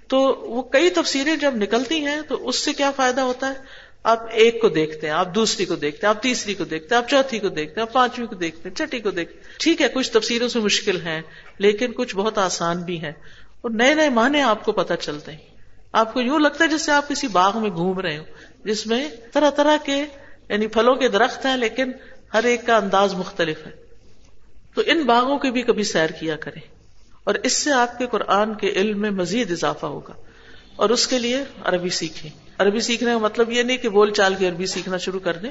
تو 0.08 0.19
وہ 0.49 0.62
کئی 0.62 0.90
تفسیریں 0.90 1.37
جب 1.37 1.54
نکلتی 1.56 2.06
ہیں 2.06 2.20
تو 2.28 2.49
اس 2.49 2.56
سے 2.56 2.72
کیا 2.72 2.90
فائدہ 2.90 3.20
ہوتا 3.20 3.49
ہے؟ 3.49 3.54
آپ 4.02 4.26
ایک 4.31 4.60
کو 4.60 4.69
دیکھتے 4.69 5.06
ہیں، 5.06 5.14
آپ 5.14 5.34
دوسری 5.34 5.64
کو 5.64 5.75
دیکھتے 5.75 6.06
ہیں، 6.06 6.14
آپ 6.14 6.22
تیسری 6.22 6.54
کو 6.54 6.64
دیکھتے 6.64 6.94
ہیں، 6.94 7.02
آپ 7.02 7.08
چوتھی 7.08 7.38
کو 7.38 7.49
دیکھتے 7.49 7.81
ہیں، 7.81 7.82
آپ 7.82 7.93
پانچویں 7.93 8.26
کو 8.26 8.34
دیکھتے 8.34 8.69
ہیں، 8.69 8.76
چھٹی 8.76 9.00
کو 9.00 9.10
دیکھتے 9.10 9.37
ہیں۔ 9.37 9.54
ٹھیک 9.58 9.82
ہے، 9.82 9.88
کچھ 9.88 10.10
تفسیروں 10.10 10.49
سے 10.49 10.60
مشکل 10.60 11.00
ہیں، 11.00 11.22
لیکن 11.58 11.93
کچھ 11.93 12.16
بہت 12.16 12.38
آسان 12.38 12.82
بھی 12.82 13.02
ہیں۔ 13.02 13.12
اور 13.60 13.70
نئے 13.70 13.94
نئے 13.94 14.08
معنی 14.08 14.40
آپ 14.40 14.64
کو 14.64 14.72
پتہ 14.72 14.94
چلتے 15.00 15.32
ہیں۔ 15.32 15.38
آپ 15.93 16.14
کو 16.14 16.20
یوں 16.20 16.38
لگتا 16.38 16.64
ہے 16.64 16.69
جیسے 16.69 16.93
آپ 16.93 17.08
کسی 17.08 17.26
باغ 17.28 17.58
میں 17.58 17.70
گھوم 17.70 18.00
رہے 18.00 18.19
ہو 18.19 18.22
جس 18.64 18.86
میں 18.86 19.08
طرح 19.32 19.50
طرح 19.50 19.77
کے 19.84 20.05
یعنی 20.48 20.67
پھلوں 20.67 20.94
کے 20.94 21.08
درخت 21.08 21.46
ہیں، 21.46 21.56
لیکن 21.56 21.93
ہر 22.34 22.44
ایک 22.44 22.67
کا 22.67 22.77
انداز 22.77 23.15
مختلف 23.15 23.67
ہے۔ 23.67 23.70
تو 24.74 24.82
ان 24.86 25.03
باغوں 25.03 25.38
کی 25.38 25.50
بھی 25.50 25.62
کبھی 25.62 25.84
سیر 25.84 26.10
کیا 26.10 26.36
کریں۔ 26.36 26.81
اور 27.24 27.34
اس 27.34 27.52
سے 27.52 27.72
آپ 27.72 27.98
کے 27.98 28.06
قرآن 28.06 28.55
کے 28.55 28.69
علم 28.69 29.00
میں 29.00 29.10
مزید 29.10 29.50
اضافہ 29.50 29.86
ہوگا۔ 29.86 30.12
اور 30.76 30.91
اس 30.91 31.06
کے 31.06 31.19
لیے 31.19 31.44
عربی 31.64 31.88
سیکھیں۔ 31.88 32.31
عربی 32.58 32.81
سیکھنے 32.81 33.10
کا 33.10 33.19
مطلب 33.19 33.52
یہ 33.52 33.62
نہیں 33.62 33.76
کہ 33.76 33.88
بول 33.88 34.10
چال 34.10 34.34
کے 34.34 34.48
عربی 34.48 34.67
سیکھنا 34.67 34.96
شروع 34.96 35.20
کر 35.20 35.32
دیں۔ 35.32 35.50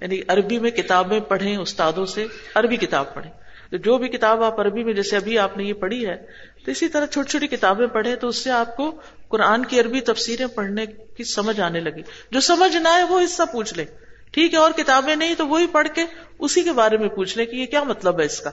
یعنی 0.00 0.20
عربی 0.28 0.58
میں 0.58 0.70
کتابیں 0.70 1.20
پڑھیں 1.20 1.56
استادوں 1.56 2.06
سے، 2.06 2.26
عربی 2.54 2.76
کتاب 2.76 3.14
پڑھیں۔ 3.14 3.32
تو 3.70 3.76
جو 3.76 3.98
بھی 3.98 4.08
کتاب 4.08 4.42
آپ 4.42 4.60
عربی 4.60 4.84
میں، 4.84 4.92
جیسے 4.92 5.16
ابھی 5.16 5.38
آپ 5.38 5.56
نے 5.56 5.64
یہ 5.64 5.72
پڑھی 5.72 6.06
ہے، 6.06 6.16
تو 6.64 6.70
اسی 6.70 6.88
طرح 6.88 7.06
چھوٹی 7.06 7.30
چھوٹی 7.30 7.46
کتابیں 7.46 7.86
پڑھیں 7.86 8.16
تو 8.16 8.28
اس 8.28 8.36
سے 8.44 8.50
آپ 8.50 8.76
کو 8.76 9.00
قرآن 9.28 9.64
کی 9.64 9.80
عربی 9.80 10.00
تفسیریں 10.00 10.46
پڑھنے 10.46 10.86
کی 10.86 11.24
سمجھ 11.24 11.60
آنے 11.60 11.80
لگی۔ 11.80 12.02
جو 12.30 12.40
سمجھ 12.40 12.76
نہ 12.76 12.88
آئے، 12.88 13.04
وہ 13.04 13.20
حصہ 13.24 13.42
پوچھ 13.52 13.74
لیں۔ 13.74 13.84
ٹھیک 14.32 14.52
ہے، 14.52 14.58
اور 14.58 14.70
کتابیں 14.70 15.16
نہیں 15.16 15.34
تو 15.34 15.48
وہی 15.48 15.66
پڑھ 15.66 15.88
کے 15.94 16.04
اسی 16.38 16.62
کے 16.62 16.72
بارے 16.72 16.96
میں 16.96 17.08
پوچھ 17.08 17.38
لیں 17.38 17.46
کہ 17.46 17.56
یہ 17.56 17.66
کیا 17.66 17.82
مطلب 17.82 18.20
ہے 18.20 18.24
اس 18.24 18.40
کا۔ 18.40 18.50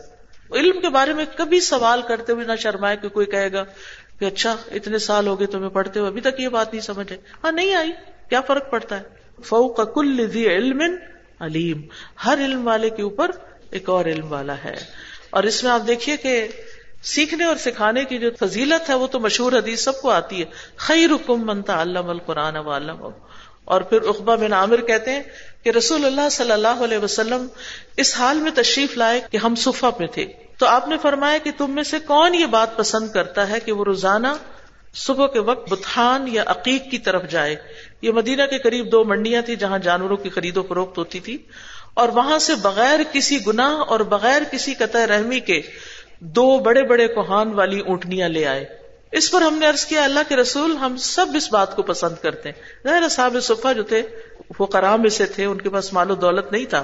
علم 0.53 0.81
کے 0.81 0.89
بارے 0.89 1.13
میں 1.13 1.25
کبھی 1.37 1.59
سوال 1.59 2.01
کرتے 2.01 2.33
ہوئے 2.33 2.45
نہ 2.45 2.55
شرمائے 2.55 2.97
کہ 2.97 3.09
کوئی 3.09 3.25
کہے 3.25 3.51
گا 3.51 3.63
کہ 4.19 4.25
اچھا 4.25 4.55
اتنے 4.71 4.97
سال 4.97 5.27
ہو 5.27 5.39
گئے 5.39 5.47
تمہیں 5.47 5.69
پڑھتے 5.69 5.99
ہوئے، 5.99 6.11
ابھی 6.11 6.21
تک 6.21 6.39
یہ 6.39 6.47
بات 6.47 6.73
نہیں 6.73 6.81
سمجھے 6.81 7.17
ہاں 7.43 7.51
نہیں 7.51 7.73
آئی۔ 7.73 7.91
کیا 8.29 8.41
فرق 8.41 8.71
پڑتا 8.71 8.99
ہے؟ 8.99 9.03
فوق 9.43 9.95
کل 9.95 10.19
علم 10.35 10.81
علیم۔ 11.39 11.81
ہر 12.25 12.37
علم 12.45 12.67
والے 12.67 12.89
کے 12.89 13.01
اوپر 13.01 13.31
ایک 13.69 13.89
اور 13.89 14.05
علم 14.05 14.31
والا 14.31 14.55
ہے۔ 14.65 14.75
اور 15.29 15.43
اس 15.43 15.63
میں 15.63 15.71
آپ 15.71 15.81
دیکھیے 15.87 16.17
کہ 16.17 16.47
سیکھنے 17.03 17.43
اور 17.43 17.55
سکھانے 17.55 18.05
کی 18.05 18.17
جو 18.17 18.29
فضیلت 18.39 18.89
ہے، 18.89 18.95
وہ 18.95 19.07
تو 19.07 19.19
مشہور 19.19 19.53
حدیث 19.53 19.83
سب 19.83 20.01
کو 20.01 20.09
آتی 20.09 20.39
ہے۔ 20.39 20.45
خیر 20.77 21.09
حکم 21.09 21.45
منتا 21.45 21.81
علم 21.81 22.09
القرآن 22.09 22.55
اور 23.65 23.81
پھر 23.81 24.01
اقبا 24.01 24.35
بن 24.35 24.53
عامر 24.53 24.81
کہتے 24.81 25.11
ہیں 25.11 25.23
کہ 25.63 25.69
رسول 25.69 26.05
اللہ 26.05 26.29
صلی 26.31 26.51
اللہ 26.51 26.67
علیہ 26.67 26.97
وسلم 26.97 27.47
اس 27.97 28.15
حال 28.15 28.37
میں 28.37 28.51
تشریف 28.55 28.97
لائے 28.97 29.21
کہ 29.31 29.37
ہم 29.37 29.55
صفا 29.55 29.89
میں 29.99 30.07
تھے۔ 30.07 30.42
تو 30.57 30.65
آپ 30.65 30.87
نے 30.87 30.97
فرمایا 30.97 31.37
کہ 31.37 31.51
تم 31.57 31.71
میں 31.71 31.83
سے 31.83 31.99
کون 31.99 32.35
یہ 32.35 32.45
بات 32.45 32.77
پسند 32.77 33.11
کرتا 33.11 33.49
ہے 33.49 33.59
کہ 33.59 33.71
وہ 33.71 33.83
روزانہ 33.83 34.27
صبح 34.93 35.27
کے 35.27 35.39
وقت 35.39 35.69
بتان 35.69 36.27
یا 36.27 36.43
عقیق 36.47 36.91
کی 36.91 36.97
طرف 36.97 37.29
جائے؟ 37.29 37.55
یہ 38.01 38.11
مدینہ 38.11 38.43
کے 38.43 38.57
قریب 38.57 38.91
دو 38.91 39.03
منڈیاں 39.03 39.41
تھی 39.41 39.55
جہاں 39.55 39.79
جانوروں 39.79 40.17
کی 40.17 40.29
خرید 40.29 40.57
و 40.57 40.63
فروخت 40.63 40.97
ہوتی 40.97 41.19
تھی۔ 41.19 41.37
اور 41.93 42.09
وہاں 42.09 42.39
سے 42.39 42.55
بغیر 42.55 42.99
کسی 43.11 43.37
گناہ 43.47 43.73
اور 43.73 43.99
بغیر 43.99 44.41
کسی 44.51 44.73
قطع 44.73 45.07
رحمی 45.07 45.39
کے 45.39 45.61
دو 46.19 46.59
بڑے 46.59 46.83
بڑے 46.83 47.07
کوہان 47.07 47.53
والی 47.53 47.79
اونٹنیاں 47.79 48.29
لے 48.29 48.45
آئے۔ 48.45 48.65
اس 49.11 49.31
پر 49.31 49.41
ہم 49.41 49.57
نے 49.57 49.67
عرض 49.67 49.85
کیا، 49.85 50.03
اللہ 50.03 50.19
کے 50.27 50.35
رسول 50.35 50.77
ہم 50.77 50.97
سب 50.97 51.25
اس 51.35 51.53
بات 51.53 51.75
کو 51.75 51.81
پسند 51.81 52.23
کرتے 52.23 52.49
ہیں۔ 52.49 52.87
ظاہر 52.87 53.09
صاحب 53.09 53.37
صفا 53.41 53.71
جو 53.71 53.83
تھے، 53.83 54.01
وہ 54.59 54.65
کرام 54.65 55.07
سے 55.07 55.25
تھے، 55.25 55.45
ان 55.45 55.61
کے 55.61 55.69
پاس 55.69 55.93
مال 55.93 56.11
و 56.11 56.15
دولت 56.15 56.51
نہیں 56.51 56.65
تھا۔ 56.65 56.83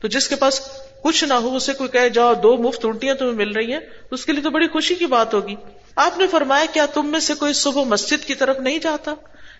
تو 0.00 0.08
جس 0.08 0.28
کے 0.28 0.36
پاس 0.36 0.60
کچھ 1.04 1.24
نہ 1.24 1.34
ہو، 1.34 1.56
اسے 1.56 1.72
کوئی 1.72 1.90
کہے، 1.90 2.08
جاؤ، 2.08 2.34
دو 2.34 2.56
مفت 2.56 2.84
الٹیاں 2.84 3.14
تمہیں 3.14 3.32
مل 3.32 3.52
رہی 3.52 3.72
ہیں 3.72 3.80
تو 3.80 4.14
اس 4.14 4.26
کے 4.26 4.32
لیے 4.32 4.42
تو 4.42 4.50
بڑی 4.50 4.68
خوشی 4.68 4.94
کی 4.94 5.06
بات 5.06 5.34
ہوگی۔ 5.34 5.54
آپ 5.96 6.18
نے 6.18 6.26
فرمایا، 6.26 6.64
کیا 6.72 6.86
تم 6.86 7.06
میں 7.06 7.20
سے 7.20 7.34
کوئی 7.34 7.52
صبح 7.52 7.84
مسجد 7.84 8.26
کی 8.26 8.34
طرف 8.34 8.58
نہیں 8.58 8.78
جاتا 8.78 9.14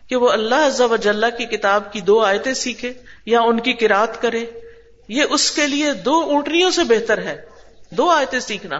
کہ 0.08 0.16
وہ 0.16 0.30
اللہ 0.30 0.54
عز 0.54 0.80
و 0.80 0.96
جلہ 0.96 1.26
کی 1.38 1.44
کتاب 1.44 1.92
کی 1.92 2.00
دو 2.00 2.20
آیتیں 2.20 2.54
سیکھے 2.54 2.92
یا 3.26 3.40
ان 3.40 3.60
کی 3.60 3.72
کراط 3.72 4.22
کرے؟ 4.22 4.44
یہ 5.08 5.24
اس 5.30 5.50
کے 5.50 5.66
لیے 5.66 5.92
دو 5.92 6.20
اونٹنیوں 6.20 6.70
سے 6.70 6.84
بہتر 6.84 7.18
ہے۔ 7.18 7.42
دو 7.90 8.10
آیتیں 8.10 8.40
سیکھنا۔ 8.40 8.78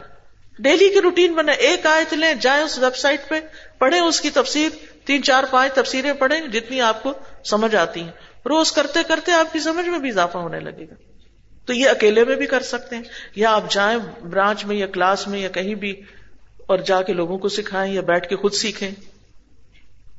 ڈیلی 0.59 0.89
کی 0.89 1.01
روٹین 1.01 1.33
بنے 1.33 1.53
ایک 1.53 1.87
آیت 1.87 2.15
لیں، 2.15 2.35
جائیں 2.35 2.65
اس 2.65 2.79
ویب 2.79 2.97
سائٹ 2.97 3.29
پہ، 3.29 3.41
پڑھیں 3.79 4.01
اس 4.01 4.21
کی 4.21 4.31
تفسیر، 4.31 4.69
تین 5.05 5.23
چار 5.23 5.45
پانچ 5.51 5.73
تفسیریں 5.75 6.13
پڑھیں، 6.13 6.41
جتنی 6.41 6.81
آپ 6.81 7.03
کو 7.03 7.13
سمجھ 7.45 7.77
آتی 7.77 8.01
ہیں۔ 8.01 8.13
روز 8.47 8.73
کرتے 8.73 9.03
کرتے 9.03 9.33
آپ 9.33 9.53
کی 9.53 9.61
سمجھ 9.61 9.89
میں 9.89 9.99
بھی 9.99 10.09
اضافہ 10.09 10.39
ہونے 10.39 10.61
لگے 10.61 10.85
گا۔ 10.85 11.14
تو 11.67 11.73
یہ 11.73 11.89
اکیلے 11.89 12.25
میں 12.25 12.37
بھی 12.37 12.47
کر 12.47 12.61
سکتے 12.61 12.97
ہیں 12.97 13.03
یا 13.37 13.53
آپ 13.53 13.71
جائیں 13.71 13.99
برانچ 14.25 14.65
میں 14.65 14.77
یا 14.77 14.87
کلاس 14.87 15.29
میں 15.29 15.41
یا 15.41 15.49
کہیں 15.49 15.75
بھی 15.75 16.01
اور 16.59 16.79
جا 16.79 17.03
کے 17.03 17.13
لوگوں 17.13 17.39
کو 17.39 17.49
سکھائیں 17.49 17.95
یا 17.95 18.01
بیٹھ 18.01 18.29
کے 18.29 18.37
خود 18.37 18.53
سیکھیں۔ 18.53 18.91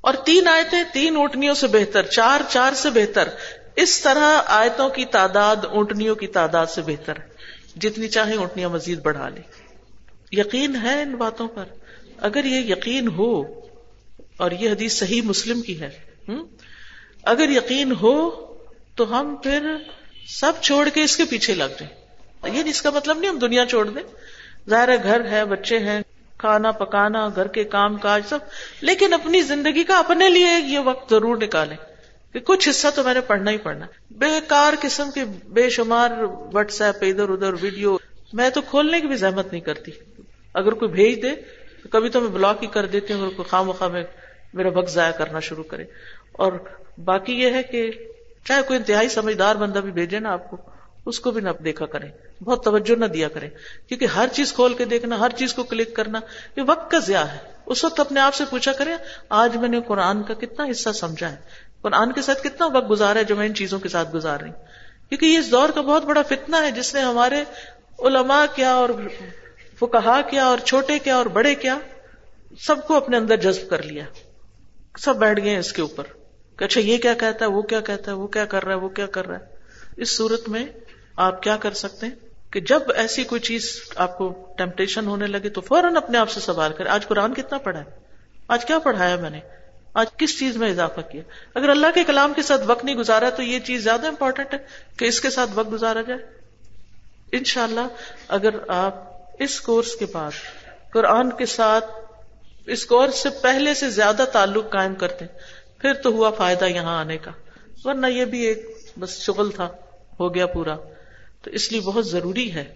اور 0.01 0.13
تین 0.13 0.47
آیتیں، 0.47 0.83
تین 0.93 1.15
اونٹنیوں 1.15 1.55
سے 1.55 1.67
بہتر، 1.67 2.05
چار 2.05 2.41
چار 2.49 2.73
سے 2.73 2.89
بہتر۔ 2.89 3.29
اس 3.75 4.01
طرح 4.01 4.41
آیتوں 4.45 4.89
کی 4.89 5.05
تعداد 5.05 5.55
اونٹنیوں 5.55 6.15
کی 6.15 6.27
تعداد 6.27 6.65
سے 6.67 6.81
بہتر۔ 6.81 7.13
ہے 7.17 7.27
جتنی 7.79 8.07
چاہیں 8.07 8.37
اونٹنیاں 8.37 8.69
مزید 8.69 9.01
بڑھا 9.01 9.29
لیں۔ 9.29 9.41
یقین 10.31 10.75
ہے 10.75 11.01
ان 11.01 11.15
باتوں 11.15 11.47
پر؟ 11.47 11.65
اگر 12.17 12.45
یہ 12.45 12.59
یقین 12.59 13.07
ہو، 13.07 13.65
اور 14.37 14.51
یہ 14.51 14.69
حدیث 14.69 14.99
صحیح 14.99 15.21
مسلم 15.21 15.61
کی 15.61 15.81
ہے 15.81 15.89
اگر 17.23 17.49
یقین 17.49 17.91
ہو 17.91 18.29
تو 18.95 19.19
ہم 19.19 19.35
پھر 19.35 19.75
سب 20.27 20.51
چھوڑ 20.62 20.89
کے 20.89 21.03
اس 21.03 21.17
کے 21.17 21.25
پیچھے 21.25 21.55
لگ 21.55 21.63
جائیں۔ 21.63 22.05
یہ 22.58 22.63
اس 22.65 22.82
کا 22.82 22.89
مطلب 22.89 23.17
نہیں 23.20 23.32
ہم 23.32 23.39
دنیا 23.39 23.65
چھوڑ 23.65 23.89
دیں۔ 23.89 24.03
ظاہر 24.70 24.89
گھر 25.03 25.32
ہے، 25.32 25.46
بچے 25.46 25.79
ہیں، 25.79 26.01
کھانا 26.38 26.72
پکانا، 26.72 27.29
گھر 27.36 27.48
کے 27.48 27.63
کام 27.63 27.98
کاج 27.98 28.22
سب۔ 28.29 28.39
لیکن 28.82 29.13
اپنی 29.13 29.41
زندگی 29.41 29.84
کا 29.84 30.00
اپنے 30.00 30.29
لیے 30.29 30.48
یہ 30.65 30.79
وقت 30.79 31.10
ضرور 31.10 31.38
نکالیں 31.38 31.77
کہ 32.34 32.39
کچھ 32.39 32.70
حصہ 32.70 32.88
تو 32.96 33.03
میں 33.03 33.13
نے 33.13 33.22
پڑھنا 33.22 33.51
ہی 33.51 33.58
پڑھنا۔ 33.58 33.86
بے 34.12 34.25
کار 34.48 34.74
قسم 34.82 35.12
کے 35.12 35.24
بے 35.48 35.70
شمار 35.70 36.12
واٹس 36.53 36.82
ایپ 36.82 36.96
ادھر 37.01 37.29
ادھر 37.29 37.53
ویڈیو۔ 37.62 37.98
میں 38.34 38.50
تو 38.50 38.62
کھولنے 38.62 39.01
کی 39.01 39.08
بھی 39.08 39.15
زحمت 39.15 39.51
نہیں 39.51 39.62
کرتی۔ 39.62 39.91
اگر 40.53 40.72
کوئی 40.72 40.91
بھیج 40.91 41.24
دے، 41.24 41.32
تو 41.84 41.89
کبھی 41.89 42.10
تو 42.10 42.22
میں 42.22 42.29
بلاک 42.29 42.63
ہی 42.63 42.67
کر 42.67 42.86
دیتی 42.86 43.13
ہوں۔ 43.13 43.32
کوئی 43.32 43.50
خواہ 43.50 43.63
مخواہ 43.63 43.89
میں 43.89 44.03
میرا 44.53 44.70
وقت 44.70 44.91
ضائع 44.91 45.12
کرنا 45.12 45.39
شروع 45.39 45.63
کرے۔ 45.63 45.84
اور 46.32 46.51
باقی 47.05 47.34
یہ 47.34 47.50
ہے 47.50 47.63
کہ 47.63 47.91
چاہے 48.45 48.61
کوئی 48.61 48.77
انتہائی 48.77 49.09
سمجھدار 49.09 49.55
بندہ 49.55 49.79
بھی 49.79 49.91
بھیجے 49.91 50.19
نا 50.19 50.33
آپ 50.33 50.49
کو، 50.49 50.57
اس 51.05 51.19
کو 51.19 51.31
بھی 51.31 51.41
نہ 51.41 51.49
دیکھا 51.63 51.85
کریں۔ 51.85 52.11
بہت 52.43 52.63
توجہ 52.63 52.99
نہ 52.99 53.05
دیا 53.05 53.27
کریں۔ 53.27 53.49
کیونکہ 53.87 54.05
ہر 54.05 54.27
چیز 54.33 54.53
کھول 54.53 54.73
کے 54.73 54.85
دیکھنا، 54.85 55.19
ہر 55.19 55.29
چیز 55.29 55.53
کو 55.53 55.63
کلک 55.63 55.95
کرنا، 55.95 56.19
یہ 56.57 56.63
وقت 56.67 56.91
کا 56.91 56.99
ضیاع 56.99 57.23
ہے۔ 57.23 57.37
اس 57.65 57.83
وقت 57.83 57.99
اپنے 57.99 58.19
آپ 58.19 58.33
سے 58.33 58.43
پوچھا 58.49 58.71
کریں، 58.71 58.97
آج 59.29 59.57
میں 59.57 59.69
نے 59.69 59.81
قرآن 59.87 60.23
کا 60.23 60.33
کتنا 60.33 60.65
حصہ 60.71 60.89
سمجھا 60.89 61.31
ہے؟ 61.31 61.35
قرآن 61.81 62.11
کے 62.11 62.21
ساتھ 62.21 62.43
کتنا 62.43 62.65
وقت 62.65 62.89
گزارا 62.89 63.19
ہے 63.19 63.23
جو 63.23 63.35
میں 63.35 63.47
ان 63.47 63.55
چیزوں 63.55 63.79
کے 63.79 63.89
ساتھ 63.89 64.15
گزار 64.15 64.39
رہی 64.39 64.49
ہوں؟ 64.49 64.63
کیونکہ 65.09 65.25
یہ 65.25 65.39
اس 65.39 65.51
دور 65.51 65.69
کا 65.69 65.81
بہت 65.81 66.05
بڑا 66.05 66.21
فتنہ 66.21 66.55
ہے 66.55 66.71
جس 66.71 66.93
نے 66.93 67.01
ہمارے 67.01 67.43
علماء 67.99 68.45
کیا 68.55 68.73
اور 68.73 68.89
وہ 69.81 69.87
کہا 69.87 70.21
کیا 70.21 70.45
اور 70.45 70.57
چھوٹے 70.57 70.99
کیا 70.99 71.15
اور 71.15 71.25
بڑے 71.25 71.55
کیا، 71.55 71.77
سب 72.59 72.87
کو 72.87 72.95
اپنے 72.95 73.17
اندر 73.17 73.35
جذب 73.37 73.69
کر 73.69 73.83
لیا۔ 73.83 74.03
سب 74.99 75.15
بیٹھ 75.15 75.41
گئے 75.43 75.57
اس 75.57 75.73
کے 75.73 75.81
اوپر۔ 75.81 76.03
کہ 76.59 76.63
اچھا 76.63 76.81
یہ 76.81 76.97
کیا 76.97 77.13
کہتا 77.13 77.45
ہے 77.45 77.50
وہ 77.50 77.62
کیا 77.62 77.81
کہتا 77.81 78.12
ہے 78.12 78.15
وہ 78.15 78.27
کیا 78.27 78.45
کر 78.45 78.63
رہا 78.63 78.74
ہے 78.74 78.77
وہ 78.77 78.89
کیا 78.89 79.05
کر 79.05 79.27
رہا 79.27 79.39
ہے 79.39 79.45
اس 79.97 80.17
صورت 80.17 80.50
میں 80.50 80.65
آپ 81.15 81.43
کیا 81.43 81.57
کر 81.57 81.74
سکتے 81.74 82.05
ہیں 82.05 82.15
کہ 82.51 82.59
جب 82.59 82.79
ایسی 82.95 83.24
کوئی 83.24 83.41
چیز 83.41 83.79
آپ 83.95 84.17
کو 84.17 84.53
ٹیمپٹیشن 84.57 85.07
ہونے 85.07 85.27
لگے 85.27 85.50
تو 85.50 85.62
فوراً 85.62 85.97
اپنے 85.97 86.17
آپ 86.17 86.29
سے 86.29 86.39
سوال 86.39 86.74
کرے 86.74 86.89
آج 86.89 87.07
قرآن 87.07 87.33
کتنا 87.33 87.57
پڑھا 87.57 87.79
ہے؟ 87.79 87.85
آج 88.47 88.65
کیا 88.65 88.79
پڑھایا 88.79 89.15
میں 89.15 89.29
نے؟ 89.29 89.39
آج 89.93 90.07
کس 90.17 90.39
چیز 90.39 90.57
میں 90.57 90.69
اضافہ 90.69 91.01
کیا؟ 91.12 91.21
اگر 91.55 91.69
اللہ 91.69 91.88
کے 91.93 92.03
کلام 92.03 92.33
کے 92.33 92.41
ساتھ 92.41 92.62
وقت 92.65 92.85
نہیں 92.85 92.95
گزارا 92.95 93.29
تو 93.29 93.43
یہ 93.43 93.59
چیز 93.59 93.83
زیادہ 93.83 94.07
امپورٹنٹ 94.07 94.53
ہے 94.53 94.59
کہ 94.97 95.05
اس 95.05 95.21
کے 95.21 95.29
ساتھ 95.29 95.50
وقت 95.53 95.71
گزارا 95.71 96.01
جائے۔ 96.01 96.19
انشاءاللہ 97.31 97.88
اگر 98.27 98.50
آپ 98.67 98.93
اس 99.39 99.62
کورس 99.62 99.95
کے 99.95 100.05
بعد 100.05 100.31
قرآن 100.93 101.31
کے 101.31 101.45
ساتھ 101.45 101.85
اس 102.67 102.85
کورس 102.85 103.15
سے 103.15 103.29
پہلے 103.29 103.74
سے 103.74 103.89
زیادہ 103.89 104.25
تعلق 104.31 104.69
قائم 104.71 104.95
کرتے 104.95 105.25
ہیں 105.25 105.31
پھر 105.86 105.94
تو 105.94 106.10
ہوا 106.10 106.30
فائدہ 106.30 106.65
یہاں 106.65 107.00
آنے 107.00 107.18
کا۔ 107.18 107.32
ورنہ 107.84 108.08
یہ 108.08 108.25
بھی 108.25 108.42
ایک 108.42 108.77
بس 109.00 109.22
شغل 109.22 109.51
تھا، 109.51 109.70
ہو 110.20 110.36
گیا 110.36 110.46
پورا۔ 110.46 110.75
تو 111.42 111.50
اس 111.51 111.72
لیے 111.72 111.82
بہت 111.82 112.08
ضروری 112.08 112.54
ہے 112.54 112.74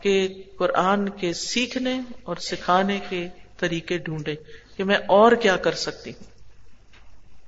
کہ 0.00 0.28
قرآن 0.58 1.08
کے 1.08 1.32
سیکھنے 1.32 2.00
اور 2.22 2.36
سکھانے 2.36 3.00
کے 3.08 3.28
طریقے 3.58 3.98
ڈھونڈے 3.98 4.34
کہ 4.76 4.84
میں 4.84 4.96
اور 4.96 5.32
کیا 5.32 5.56
کر 5.56 5.72
سکتی 5.72 6.10
ہوں۔ 6.10 6.24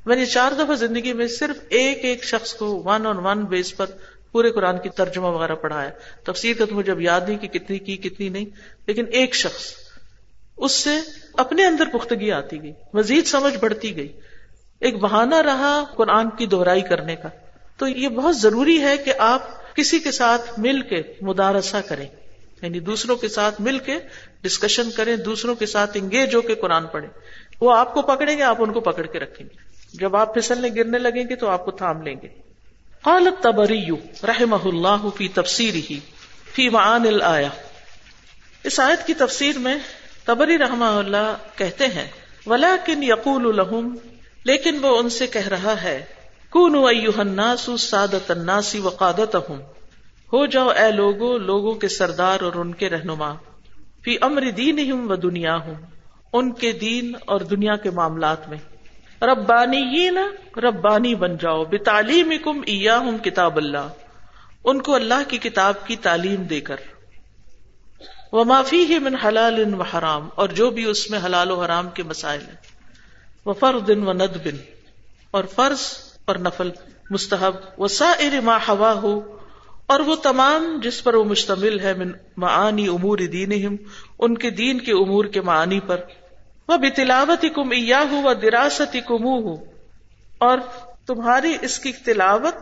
میں 0.06 0.16
نے 0.16 0.26
چار 0.26 0.52
دفعہ 0.52 0.74
زندگی 0.74 1.12
میں 1.12 1.26
صرف 1.26 1.56
ایک 1.68 2.04
ایک 2.04 2.24
شخص 2.24 2.54
کو 2.54 2.82
ون 2.84 3.06
آن 3.06 3.16
ون 3.16 3.44
بیس 3.44 3.76
پر 3.76 3.86
پورے 4.32 4.50
قرآن 4.50 4.78
کی 4.78 4.88
ترجمہ 4.88 5.26
وغیرہ 5.26 5.54
پڑھایا۔ 5.54 5.90
تفسیر 6.24 6.56
کا 6.56 6.64
تو 6.64 6.74
مجھے 6.74 6.92
اب 6.92 7.00
یاد 7.00 7.20
نہیں 7.28 7.38
کہ 7.38 7.48
کتنی 7.48 7.78
کی، 7.78 7.96
کتنی 7.96 8.28
نہیں، 8.28 8.46
لیکن 8.86 9.04
ایک 9.10 9.34
شخص۔ 9.34 9.72
اس 10.56 10.72
سے 10.72 10.90
اپنے 11.32 11.66
اندر 11.66 11.84
پختگی 11.84 12.32
آتی 12.32 12.62
گئی، 12.62 12.72
مزید 12.94 13.26
سمجھ 13.26 13.56
بڑھتی 13.56 13.96
گئی۔ 13.96 14.20
ایک 14.84 14.96
بہانہ 14.96 15.34
رہا 15.34 15.84
قرآن 15.96 16.30
کی 16.30 16.46
دہرائی 16.46 16.80
کرنے 16.80 17.16
کا۔ 17.16 17.28
تو 17.76 17.88
یہ 17.88 18.08
بہت 18.08 18.36
ضروری 18.36 18.82
ہے 18.82 18.96
کہ 18.96 19.12
آپ 19.18 19.76
کسی 19.76 19.98
کے 19.98 20.10
ساتھ 20.10 20.60
مل 20.60 20.80
کے 20.80 21.02
مدارسہ 21.20 21.76
کریں۔ 21.88 22.06
یعنی 22.62 22.80
دوسروں 22.80 23.16
کے 23.16 23.28
ساتھ 23.28 23.60
مل 23.60 23.78
کے 23.78 23.98
ڈسکشن 24.42 24.90
کریں، 24.90 25.16
دوسروں 25.16 25.54
کے 25.54 25.66
ساتھ 25.66 25.90
انگیج 25.94 26.34
ہو 26.34 26.40
کے 26.40 26.54
قرآن 26.54 26.86
پڑھیں۔ 26.86 27.08
وہ 27.60 27.76
آپ 27.76 27.94
کو 27.94 28.02
پکڑیں 28.02 28.38
گے، 28.38 28.42
آپ 28.42 28.56
ان 28.58 28.72
کو 28.72 28.80
پکڑ 28.80 29.06
کے 29.06 29.18
رکھیں 29.18 29.46
گے۔ 29.46 29.56
جب 29.94 30.16
آپ 30.16 30.34
پھسلنے، 30.34 30.68
گرنے 30.76 30.98
لگیں 30.98 31.24
گے 31.28 31.36
تو 31.36 31.48
آپ 31.48 31.64
کو 31.64 31.70
تھام 31.70 32.02
لیں 32.02 32.14
گے۔ 32.22 32.28
قال 33.02 33.26
الطبری 33.26 33.86
رحمہ 34.26 34.64
اللہ 34.64 35.08
فی 35.16 35.28
تفسیر 35.28 35.74
ہی 35.74 36.00
فی 36.54 36.68
معان 36.68 37.06
الایا 37.06 37.48
اس 38.64 38.80
آیت 38.80 39.06
کی 39.06 39.14
تفسیر 39.14 39.58
میں 39.58 39.76
تبری 40.24 40.58
رحمہ 40.58 40.84
اللہ 40.84 41.36
کہتے 41.56 41.86
ہیں 41.86 42.10
ولیکن 42.46 43.02
یقول 43.02 43.56
لهم 43.56 43.96
لیکن 44.44 44.78
وہ 44.82 44.96
ان 44.98 45.08
سے 45.08 45.26
کہہ 45.26 45.48
رہا 45.48 45.82
ہے 45.82 46.04
کونوا 46.50 46.90
ایوہ 46.90 47.20
الناس 47.20 47.68
سادت 47.80 48.30
الناس 48.30 48.74
وقادتهم 48.74 49.60
ہو 50.32 50.46
جاؤ 50.46 50.68
اے 50.68 50.90
لوگو، 50.90 51.38
لوگوں 51.38 51.74
کے 51.74 51.88
سردار 51.88 52.40
اور 52.40 52.54
ان 52.54 52.74
کے 52.74 52.90
رہنما، 52.90 53.32
فی 54.04 54.16
امر 54.20 54.50
دینہم 54.50 55.10
و 55.10 55.16
دنیاہم، 55.16 55.82
ان 56.32 56.52
کے 56.52 56.72
دین 56.72 57.12
اور 57.26 57.40
دنیا 57.40 57.76
کے 57.76 57.90
معاملات 57.90 58.48
میں۔ 58.48 58.58
ربانی 59.22 60.08
ربانی 60.56 61.14
بن 61.14 61.36
جاؤ 61.36 61.64
بے 61.64 61.78
تعلیم 61.78 62.32
کم 62.44 62.62
ہوں 63.00 63.18
کتاب 63.18 63.56
اللہ، 63.56 63.88
ان 64.64 64.82
کو 64.82 64.94
اللہ 64.94 65.28
کی 65.28 65.38
کتاب 65.38 65.86
کی 65.86 65.96
تعلیم 65.96 66.42
دے 66.42 66.60
کر۔ 66.60 66.76
وہ 68.32 68.44
معافی 68.44 68.84
ہی 68.84 68.98
من 68.98 69.14
حلال 69.14 69.74
و 69.74 69.82
حرام، 69.82 70.28
اور 70.34 70.48
جو 70.48 70.70
بھی 70.70 70.84
اس 70.84 71.10
میں 71.10 71.18
حلال 71.26 71.50
و 71.50 71.60
حرام 71.62 71.88
کے 71.90 72.02
مسائل 72.02 72.40
ہیں۔ 72.40 72.73
وہ 73.46 73.52
فرد 73.52 73.90
و 73.90 74.12
ند 74.12 74.36
بن 74.44 74.56
اور 75.30 75.44
فرض 75.44 75.80
اور 76.24 76.36
نفل 76.36 76.70
مستحب 77.10 77.54
و 77.78 77.88
سا 77.88 78.12
ما 78.42 78.58
ہوا 78.68 78.92
ہو 78.92 79.38
اور 79.86 80.00
وہ 80.00 80.16
تمام 80.16 80.80
جس 80.82 81.04
پر 81.04 81.14
وہ 81.14 81.24
مشتمل 81.24 81.80
ہے 81.80 81.94
من 81.94 82.12
معانی 82.36 82.88
امور 82.88 83.18
دین 83.18 83.76
ان 84.18 84.38
کے 84.38 84.50
دین 84.50 84.78
کے 84.78 84.92
امور 84.92 85.24
کے 85.24 85.40
معانی 85.40 85.80
پر۔ 85.80 86.00
وہ 86.68 86.76
بھی 86.76 86.90
تلاوت 86.90 87.44
کم 87.54 87.72
و 88.24 88.34
دراست 88.34 88.96
کم 89.06 89.24
ہو 89.24 89.54
اور 90.38 90.58
تمہاری 91.06 91.56
اس 91.60 91.78
کی 91.78 91.92
تلاوت 91.92 92.54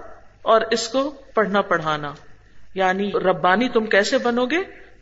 اور 0.43 0.61
اس 0.71 0.89
کو 0.89 1.11
پڑھنا 1.35 1.61
پڑھانا۔ 1.61 2.15
یعنی 2.75 3.11
ربانی 3.13 3.69
تم 3.69 3.87
کیسے 3.87 4.19
بنو 4.19 4.47
گے؟ 4.47 4.59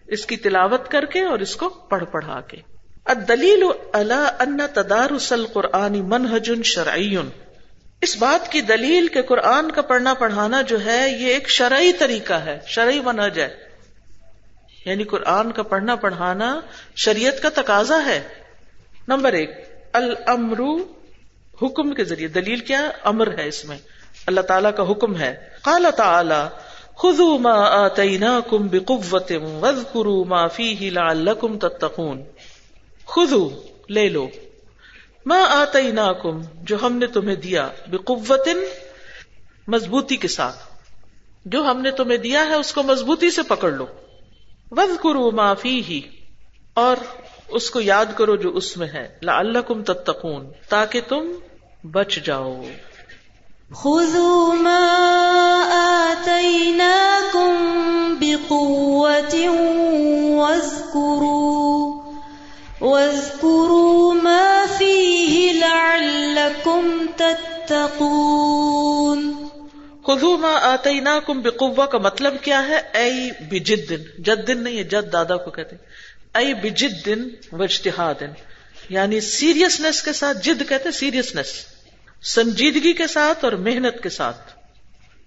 اس 0.07 0.27
کی 0.27 0.37
تلاوت 0.37 0.89
کر 0.89 1.05
کے 1.05 1.25
اور 1.25 1.39
اس 1.39 1.57
کو 1.57 1.69
پڑھ 1.69 2.05
پڑھا 2.13 2.41
کے۔ 2.41 2.57
دلیل 3.09 3.63
اللہ 3.93 4.31
ان 4.41 4.59
تدارس 4.75 5.33
القرآن 5.33 6.09
منہج 6.09 6.63
شرعی. 6.65 7.17
اس 8.01 8.17
بات 8.17 8.53
کی 8.53 8.61
دلیل 8.61 9.09
کے 9.09 9.23
قرآن 9.23 9.71
کا 9.71 9.83
پڑھنا 9.83 10.15
پڑھانا 10.15 10.63
جو 10.63 10.85
ہے، 10.85 11.09
یہ 11.09 11.27
ایک 11.27 11.49
شرعی 11.49 11.93
طریقہ 11.93 12.33
ہے، 12.33 12.59
شرعی 12.67 13.01
منہج 13.01 13.41
ہے۔ 13.41 13.57
یعنی 14.85 15.05
قرآن 15.05 15.53
کا 15.53 15.63
پڑھنا 15.63 15.97
پڑھانا 15.97 16.61
شریعت 16.97 17.43
کا 17.43 17.49
تقاضا 17.55 18.05
ہے۔ 18.07 18.23
نمبر 19.09 19.33
ایک 19.33 19.51
المرو 19.93 20.77
حکم 21.63 21.95
کے 21.95 22.05
ذریعے۔ 22.05 22.29
دلیل 22.29 22.61
کیا؟ 22.61 22.91
امر 23.05 23.39
ہے 23.39 23.49
اس 23.49 23.65
میں۔ 23.65 23.79
اللہ 24.27 24.41
تعالیٰ 24.41 24.71
کا 24.77 24.91
حکم 24.91 25.17
ہے۔ 25.17 25.37
قال 25.63 25.87
تعالی، 25.97 26.49
خذو 26.97 27.39
ما 27.39 27.65
آتیناکم 27.65 28.69
بقوت 28.69 29.33
وذکروا 29.63 30.25
ما 30.29 30.47
فیہ 30.47 30.91
لعلکم 30.91 31.59
تتقون۔ 31.59 32.23
خذو، 33.11 33.51
لے 33.89 34.09
لو۔ 34.09 34.29
ماں 35.27 35.47
آتا 35.49 35.79
جو 36.55 36.77
ہم 36.83 36.93
نے 36.93 37.07
تمہیں 37.07 37.37
دیا 37.37 37.69
بقوت 37.87 38.49
مضبوطی 39.69 40.17
کے 40.17 40.29
ساتھ۔ 40.29 40.57
جو 41.45 41.63
ہم 41.63 41.81
نے 41.81 41.91
تمہیں 41.91 42.19
دیا 42.19 42.47
ہے، 42.47 42.55
اس 42.55 42.73
کو 42.73 42.83
مضبوطی 42.83 43.31
سے 43.31 43.43
پکڑ 43.43 43.71
لو۔ 43.71 43.87
وز 44.71 44.91
کرو 45.03 45.31
معافی 45.31 45.83
ہی 45.83 46.01
اور 46.75 46.97
اس 47.49 47.71
کو 47.71 47.81
یاد 47.81 48.07
کرو 48.17 48.37
جو 48.37 48.57
اس 48.57 48.77
میں 48.77 48.89
ہے۔ 48.89 49.19
لا 49.23 49.39
اللہ 49.39 49.59
کم 49.59 49.83
تتقون، 49.83 50.47
تاکہ 50.69 51.01
تم 51.09 51.33
بچ 51.85 52.19
جاؤ۔ 52.25 52.63
خذوا 53.75 54.55
ما 54.55 54.87
آتيناكم 56.11 57.55
بقوة 58.21 59.51
واذكروا 60.37 61.60
واذكروا 62.81 64.15
ما 64.15 64.65
فيه 64.79 65.59
لعلكم 65.59 67.07
تتقون. 67.17 69.49
خذوا 70.07 70.37
ما 70.37 70.59
آتيناكم 70.63 71.43
بقوة 71.43 71.87
کا 71.87 71.99
مطلب 71.99 72.35
کیا 72.43 72.69
ہے؟ 72.69 72.77
اے 72.77 73.11
بجد 73.51 73.93
جد 74.19 74.51
نہیں 74.51 74.79
ہے، 74.79 74.85
جد 74.85 75.13
دادا 75.13 75.37
کو 75.37 75.51
کہتے 75.51 75.77
ہیں۔ 75.77 75.85
اے 76.39 76.55
بجد 76.55 77.09
و 77.53 77.63
اجتہاد 77.63 78.23
یعنی 78.89 79.21
سیریسنس 79.21 80.03
کے 80.03 80.13
ساتھ، 80.13 80.39
جد 80.39 80.63
کہتے 80.69 80.91
سیریسنس 80.91 81.67
سنجیدگی 82.23 82.93
کے 82.93 83.07
ساتھ 83.07 83.45
اور 83.45 83.53
محنت 83.53 84.03
کے 84.03 84.09
ساتھ۔ 84.09 84.53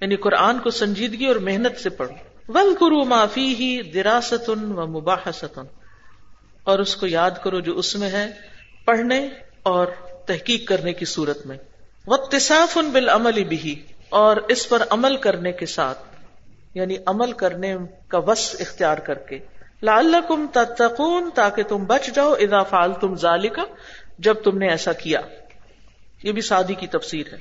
یعنی 0.02 0.16
قرآن 0.16 0.60
کو 0.60 0.70
سنجیدگی 0.70 1.26
اور 1.26 1.36
محنت 1.36 1.84
سے 1.84 1.90
پڑھو۔ 1.90 2.14
ول 2.48 2.76
گرو 2.82 3.04
معافی 3.04 3.56
ہی 3.56 3.82
دراست 3.82 4.50
و 4.50 4.88
مباحث 4.88 5.44
اور 6.64 6.80
اس 6.80 6.96
کو 6.96 7.08
یاد 7.08 7.32
کرو 7.44 7.60
جو 7.60 7.78
اس 7.78 7.96
میں 7.96 8.10
ہے، 8.10 8.32
پڑھنے 8.86 9.30
اور 9.64 9.88
تحقیق 10.28 10.68
کرنے 10.68 10.94
کی 10.94 11.06
صورت 11.06 11.46
میں۔ 11.46 11.58
وقتصاف 12.08 12.78
ان 12.78 12.90
بال 12.90 13.10
عمل 13.10 13.44
بھی 13.44 13.84
اور 14.10 14.38
اس 14.38 14.70
پر 14.70 14.84
عمل 14.90 15.18
کرنے 15.18 15.52
کے 15.52 15.66
ساتھ 15.66 16.00
یعنی 16.74 16.96
عمل 17.06 17.32
کرنے 17.32 17.76
کا 18.08 18.18
وس 18.18 18.56
اختیار 18.60 18.98
کر 18.98 19.14
کے۔ 19.14 19.40
لال 19.84 20.16
تتقون، 20.54 21.30
تاکہ 21.36 21.64
تم 21.64 21.86
بچ 21.86 22.10
جاؤ 22.16 22.34
ادا 22.34 22.64
فال 22.64 22.94
تم 22.94 23.16
جب 24.20 24.34
تم 24.34 24.58
نے 24.58 24.70
ایسا 24.70 24.94
کیا۔ 24.94 25.22
یہ 26.24 26.32
بھی 26.32 26.42
سادی 26.42 26.74
کی 26.74 26.88
تفسیر 26.88 27.24
ہے۔ 27.32 27.38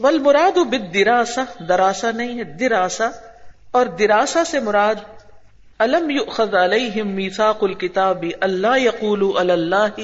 ول 0.00 0.18
مراد 0.18 0.56
بد 0.56 0.94
دراسا 0.94 1.44
دراسا 1.68 2.10
نہیں 2.10 2.38
ہے 2.38 2.44
دراسا 2.44 3.10
اور 3.70 3.86
دراسا 3.86 4.44
سے 4.44 4.60
مراد 4.60 4.94
الم 5.78 6.10
یؤخذ 6.10 6.54
علیہم 6.54 7.08
میثاق 7.08 7.64
الکتاب 7.64 8.24
اللہ 8.40 8.78
یقول 8.78 9.50
اللہ 9.50 10.00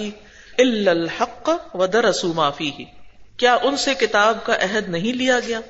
الا 0.59 0.91
الحق 0.91 1.51
ودرسوا 1.75 2.35
ما 2.35 2.51
فیہ 2.51 2.85
کیا 3.37 3.59
ان 3.63 3.77
سے 3.77 3.95
کتاب 3.95 4.45
کا 4.45 4.55
عہد 4.55 4.89
نہیں 4.89 5.13
لیا 5.13 5.41
گیا 5.41 5.61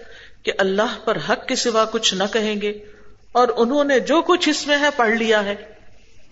کہ 0.42 0.52
اللہ 0.58 0.98
پر 1.04 1.18
حق 1.28 1.46
کے 1.46 1.54
سوا 1.54 1.84
کچھ 1.84 2.14
نہ 2.14 2.22
کہیں 2.32 2.60
گے؟ 2.60 2.72
اور 3.32 3.48
انہوں 3.56 3.84
نے 3.84 4.00
جو 4.00 4.22
کچھ 4.22 4.48
اس 4.48 4.66
میں 4.66 4.78
ہے 4.78 4.88
پڑھ 4.96 5.14
لیا 5.14 5.44
ہے۔ 5.44 5.54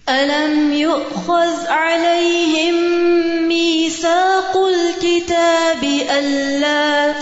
ألم 0.09 0.73
يؤخذ 0.73 1.67
عليهم 1.69 2.75
ميثاق 3.49 4.57
الكتاب 4.57 5.85
ألا 6.11 7.15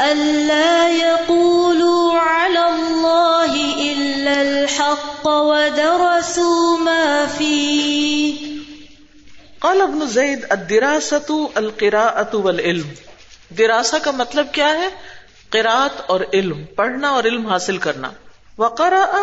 ألا 0.00 0.88
يقولوا 0.88 1.91
ابن 9.82 10.06
زید 10.06 10.46
الدراسة 10.50 11.34
القراءة 11.54 12.40
والعلم. 12.40 12.88
دراسہ 13.58 13.96
کا 14.02 14.10
مطلب 14.10 14.46
کیا 14.52 14.68
ہے؟ 14.68 14.88
قرات 15.50 16.02
اور 16.06 16.20
علم، 16.32 16.64
پڑھنا 16.64 17.08
اور 17.08 17.24
علم 17.24 17.46
حاصل 17.46 17.78
کرنا. 17.78 18.10
وقرأ 18.58 19.18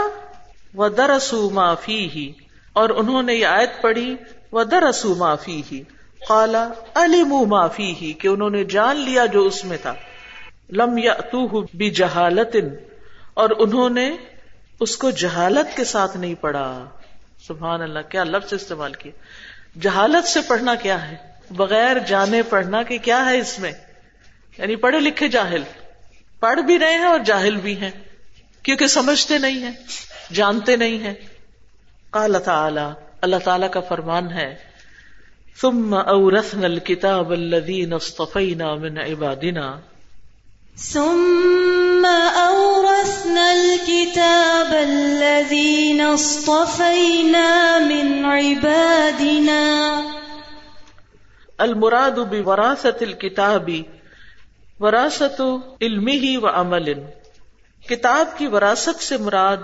ودرسوا 0.76 1.50
ما 1.54 1.74
فيه 1.74 2.32
اور 2.74 2.90
انہوں 2.90 3.24
نے 3.24 3.34
یہ 3.34 3.46
آیت 3.46 3.82
پڑھی 3.82 4.16
وہ 4.52 4.64
درسو 4.64 5.16
معافی 5.16 5.62
ہی 5.72 5.84
خالا 6.28 6.70
علی 6.96 7.24
معافی 7.24 7.94
ہی 8.02 8.14
کہ 8.14 8.28
انہوں 8.28 8.50
نے 8.50 8.64
جان 8.64 8.98
لیا 8.98 9.26
جو 9.26 9.42
اس 9.42 9.66
میں 9.66 9.78
تھا. 9.82 9.94
لم 10.70 10.98
یا 10.98 11.14
بھی 11.74 11.90
جہالت 11.90 12.56
اور 13.34 13.50
انہوں 13.60 13.90
نے 13.90 14.18
اس 14.80 14.98
کو 14.98 15.10
جہالت 15.10 15.78
کے 15.78 15.84
ساتھ 15.84 16.18
نہیں 16.18 16.36
پڑھا. 16.36 16.86
سبحان 17.48 17.82
اللہ، 17.82 18.00
کیا 18.10 18.24
لفظ 18.24 18.54
استعمال 18.54 18.94
کیا. 18.94 19.12
جہالت 19.82 20.28
سے 20.28 20.40
پڑھنا 20.48 20.76
کیا 20.76 21.12
ہے؟ 21.12 21.16
بغیر 21.52 22.00
جانے 22.00 22.44
پڑھنا 22.44 22.84
کہ 22.84 22.98
کیا 22.98 23.26
ہے 23.26 23.40
اس 23.40 23.60
میں؟ 23.60 23.72
یعنی 24.58 24.76
پڑھے 24.76 25.00
لکھے 25.00 25.28
جاہل۔ 25.28 25.64
پڑھ 26.40 26.60
بھی 26.60 26.80
رہے 26.80 26.94
ہیں 26.94 27.06
اور 27.06 27.20
جاہل 27.20 27.56
بھی 27.56 27.82
ہیں۔ 27.82 27.92
کیونکہ 28.64 28.88
سمجھتے 28.88 29.38
نہیں 29.38 29.60
ہیں، 29.60 29.72
جانتے 30.34 30.76
نہیں 30.76 31.00
ہیں۔ 31.00 31.14
قال 32.10 32.36
تعالی، 32.46 32.90
اللہ 33.22 33.36
تعالی 33.44 33.68
کا 33.72 33.80
فرمان 33.80 34.34
ہے، 34.34 34.56
ثم 35.62 35.94
اورثنا 35.94 36.66
الكتاب 36.66 37.32
الذين 37.32 37.94
اصطفينا 37.94 38.76
من 38.76 38.98
عبادنا۔ 38.98 39.80
ثم 40.78 41.79
اورثنا 42.06 43.52
الكتاب 43.52 44.74
الذين 44.74 46.02
اصطفينا 46.02 47.78
من 47.78 48.26
عبادنا. 48.26 50.02
المراد 51.60 52.20
بوراثة 52.20 53.06
الكتاب 53.06 53.70
وراثة 54.80 55.44
علمه 55.82 56.44
وعمل. 56.44 56.94
کتاب 57.90 58.38
کی 58.38 58.48
وراثت 58.48 59.04
سے 59.04 59.18
مراد 59.18 59.58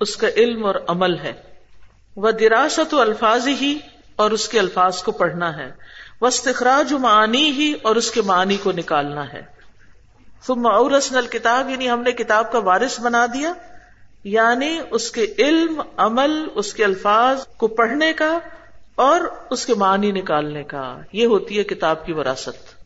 اس 0.00 0.16
کا 0.16 0.26
علم 0.36 0.66
اور 0.66 0.74
عمل 0.88 1.18
ہے. 1.18 1.32
وہ 2.16 2.30
دراست 2.30 2.94
و 2.94 3.00
الفاظ 3.00 3.48
ہی 3.48 3.78
اور 4.16 4.30
اس 4.30 4.48
کے 4.48 4.58
الفاظ 4.58 5.02
کو 5.02 5.12
پڑھنا 5.12 5.56
ہے. 5.56 5.72
وہ 6.20 6.26
استخراج 6.26 6.92
معنی 6.92 7.50
ہی 7.50 7.74
اور 7.82 7.96
اس 7.96 8.10
کے 8.10 8.22
معنی 8.22 8.56
کو 8.56 8.72
نکالنا 8.72 9.32
ہے. 9.32 9.57
کتاب 10.46 11.70
یعنی 11.70 11.90
ہم 11.90 12.02
نے 12.02 12.12
کتاب 12.12 12.52
کا 12.52 12.58
وارث 12.58 13.00
بنا 13.00 13.26
دیا 13.26 13.52
یعنی 14.24 14.80
اس 14.90 15.10
کے 15.10 15.26
علم، 15.38 15.82
عمل، 15.96 16.46
اس 16.54 16.74
کے 16.74 16.84
الفاظ 16.84 17.46
کو 17.56 17.68
پڑھنے 17.68 18.12
کا 18.12 18.38
اور 18.94 19.20
اس 19.50 19.66
کے 19.66 19.74
معنی 19.74 20.12
نکالنے 20.12 20.62
کا، 20.62 20.98
یہ 21.12 21.26
ہوتی 21.26 21.58
ہے 21.58 21.62
کتاب 21.62 22.06
کی 22.06 22.12
وراثت۔ 22.12 22.78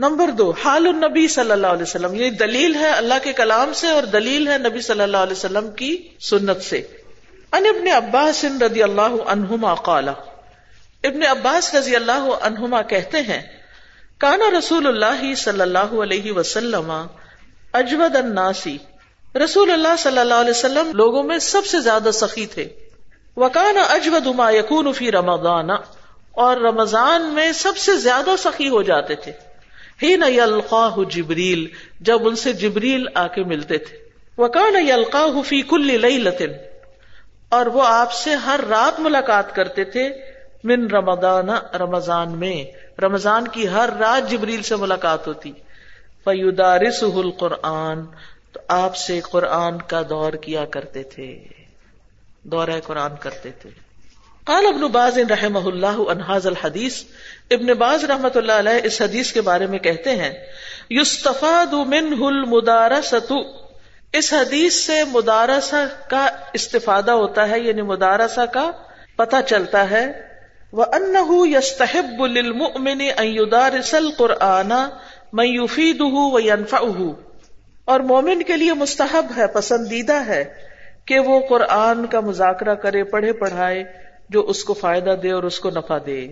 نمبر 0.00 0.30
دو، 0.30 0.52
حال 0.64 0.86
النبی 0.86 1.28
صلی 1.28 1.50
اللہ 1.50 1.66
علیہ 1.66 1.82
وسلم، 1.82 2.14
یہ 2.14 2.30
دلیل 2.30 2.74
ہے 2.74 2.90
اللہ 2.90 3.14
کے 3.22 3.32
کلام 3.32 3.72
سے 3.72 3.86
اور 3.86 4.02
دلیل 4.02 4.48
ہے 4.48 4.58
نبی 4.58 4.80
صلی 4.80 5.00
اللہ 5.00 5.16
علیہ 5.16 5.32
وسلم 5.32 5.70
کی 5.70 6.08
سنت 6.20 6.62
سے۔ 6.62 6.78
ان 7.52 7.66
ابن 7.66 7.88
عباس 7.88 8.44
رضی 8.44 8.82
اللہ 8.82 9.22
عنہما 9.26 9.74
قال، 9.74 10.08
ابن 11.04 11.22
عباس 11.22 11.74
رضی 11.74 11.96
اللہ 11.96 12.28
عنہما 12.42 12.82
کہتے 12.82 13.18
ہیں 13.18 13.57
کانا 14.20 14.58
رسول 14.58 14.86
اللہ 14.86 15.34
صلی 15.34 15.60
اللہ 15.60 15.92
علیہ 16.02 16.32
وسلم 16.32 16.90
اجود 17.72 18.16
الناسی 18.16 18.76
رسول 19.44 19.70
اللہ 19.70 19.96
صلی 19.98 20.18
اللہ 20.18 20.34
علیہ 20.34 20.50
وسلم 20.50 20.90
لوگوں 20.94 21.22
میں 21.22 21.38
سب 21.38 21.66
سے 21.66 21.80
زیادہ 21.80 22.10
سخی 22.12 22.46
تھے. 22.46 22.68
وکانا 23.36 23.82
اجود 23.82 24.26
ما 24.36 24.50
یکون 24.50 24.92
فی 24.92 25.10
رمضان 25.12 25.70
اور 26.34 26.56
رمضان 26.56 27.28
میں 27.34 27.52
سب 27.52 27.76
سے 27.76 27.96
زیادہ 27.96 28.34
سخی 28.38 28.68
ہو 28.68 28.82
جاتے 28.82 29.14
تھے. 29.14 29.32
ہی 30.02 30.14
نہ 30.16 30.30
یلقاہ 30.30 30.98
جبریل، 31.10 31.64
جب 32.00 32.26
ان 32.28 32.36
سے 32.36 32.52
جبریل 32.52 33.06
آ 33.14 33.26
کے 33.26 33.44
ملتے 33.44 33.78
تھے. 33.78 33.96
وکان 34.38 34.76
یلقاہ 34.88 35.40
فی 35.46 35.62
کل 35.62 35.86
لیلۃ 35.96 36.42
اور 37.48 37.66
وہ 37.66 37.84
آپ 37.86 38.12
سے 38.12 38.34
ہر 38.34 38.60
رات 38.68 39.00
ملاقات 39.00 39.54
کرتے 39.54 39.84
تھے 39.84 40.08
من 40.64 40.90
رمضان 40.90 41.50
رمضان 41.80 42.38
میں 42.38 42.56
رمضان 43.02 43.48
کی 43.48 43.68
ہر 43.68 43.88
رات 43.98 44.30
جبریل 44.30 44.62
سے 44.62 44.76
ملاقات 44.76 45.26
ہوتی۔ 45.26 45.52
فیودارس 46.24 47.02
القرآن، 47.02 48.04
تو 48.52 48.60
آپ 48.68 48.96
سے 48.96 49.20
قرآن 49.20 49.82
کا 49.82 50.02
دور 50.08 50.32
کیا 50.32 50.64
کرتے 50.64 51.02
تھے۔ 51.02 51.38
دورہ 52.42 52.80
قرآن 52.86 53.10
کرتے 53.20 53.50
تھے۔ 53.50 53.70
قال 54.44 54.66
ابن 54.66 54.80
باز 54.80 55.18
رحمہ 55.18 55.58
اللہ 55.58 56.10
انحاظ 56.10 56.46
الحدیث، 56.46 57.04
ابن 57.50 57.66
باز 57.66 58.04
رحمت 58.04 58.36
اللہ 58.36 58.52
علیہ 58.52 58.80
اس 58.84 59.02
حدیث 59.02 59.32
کے 59.32 59.40
بارے 59.40 59.66
میں 59.66 59.78
کہتے 59.78 60.16
ہیں، 60.16 60.46
یستفاد 60.90 61.72
منہ 61.72 62.24
المدارست 62.24 63.32
اس 64.12 64.32
حدیث 64.32 64.74
سے 64.74 65.04
مدارسا 65.04 65.84
کا 66.08 66.28
استفادہ 66.52 67.10
ہوتا 67.10 67.48
ہے 67.48 67.60
یعنی 67.60 67.82
مدارسا 67.82 68.46
کا 68.46 68.70
پتہ 69.16 69.36
چلتا 69.46 69.90
ہے۔ 69.90 70.27
وہ 70.72 70.84
ان 70.92 71.14
یستحب 71.54 72.26
للمؤمن 72.26 73.02
ان 73.16 73.26
يدارس 73.26 73.94
القرآن 73.94 74.72
من 75.32 75.46
يفيده 75.46 76.28
اور 77.84 78.00
مومن 78.00 78.42
کے 78.42 78.56
لیے 78.56 78.72
مستحب 78.72 79.26
ہے، 79.36 79.46
پسندیدہ 79.46 80.26
ہے 80.26 80.44
کہ 81.04 81.18
وہ 81.18 81.40
قرآن 81.48 82.06
کا 82.06 82.20
مذاکرہ 82.20 82.74
کرے، 82.74 83.04
پڑھے، 83.04 83.32
پڑھائے، 83.32 83.84
جو 84.28 84.40
اس 84.40 84.64
کو 84.64 84.74
فائدہ 84.74 85.10
دے 85.10 85.30
اور 85.30 85.42
اس 85.42 85.60
کو 85.60 85.70
نفع 85.70 85.98
دے۔ 86.06 86.28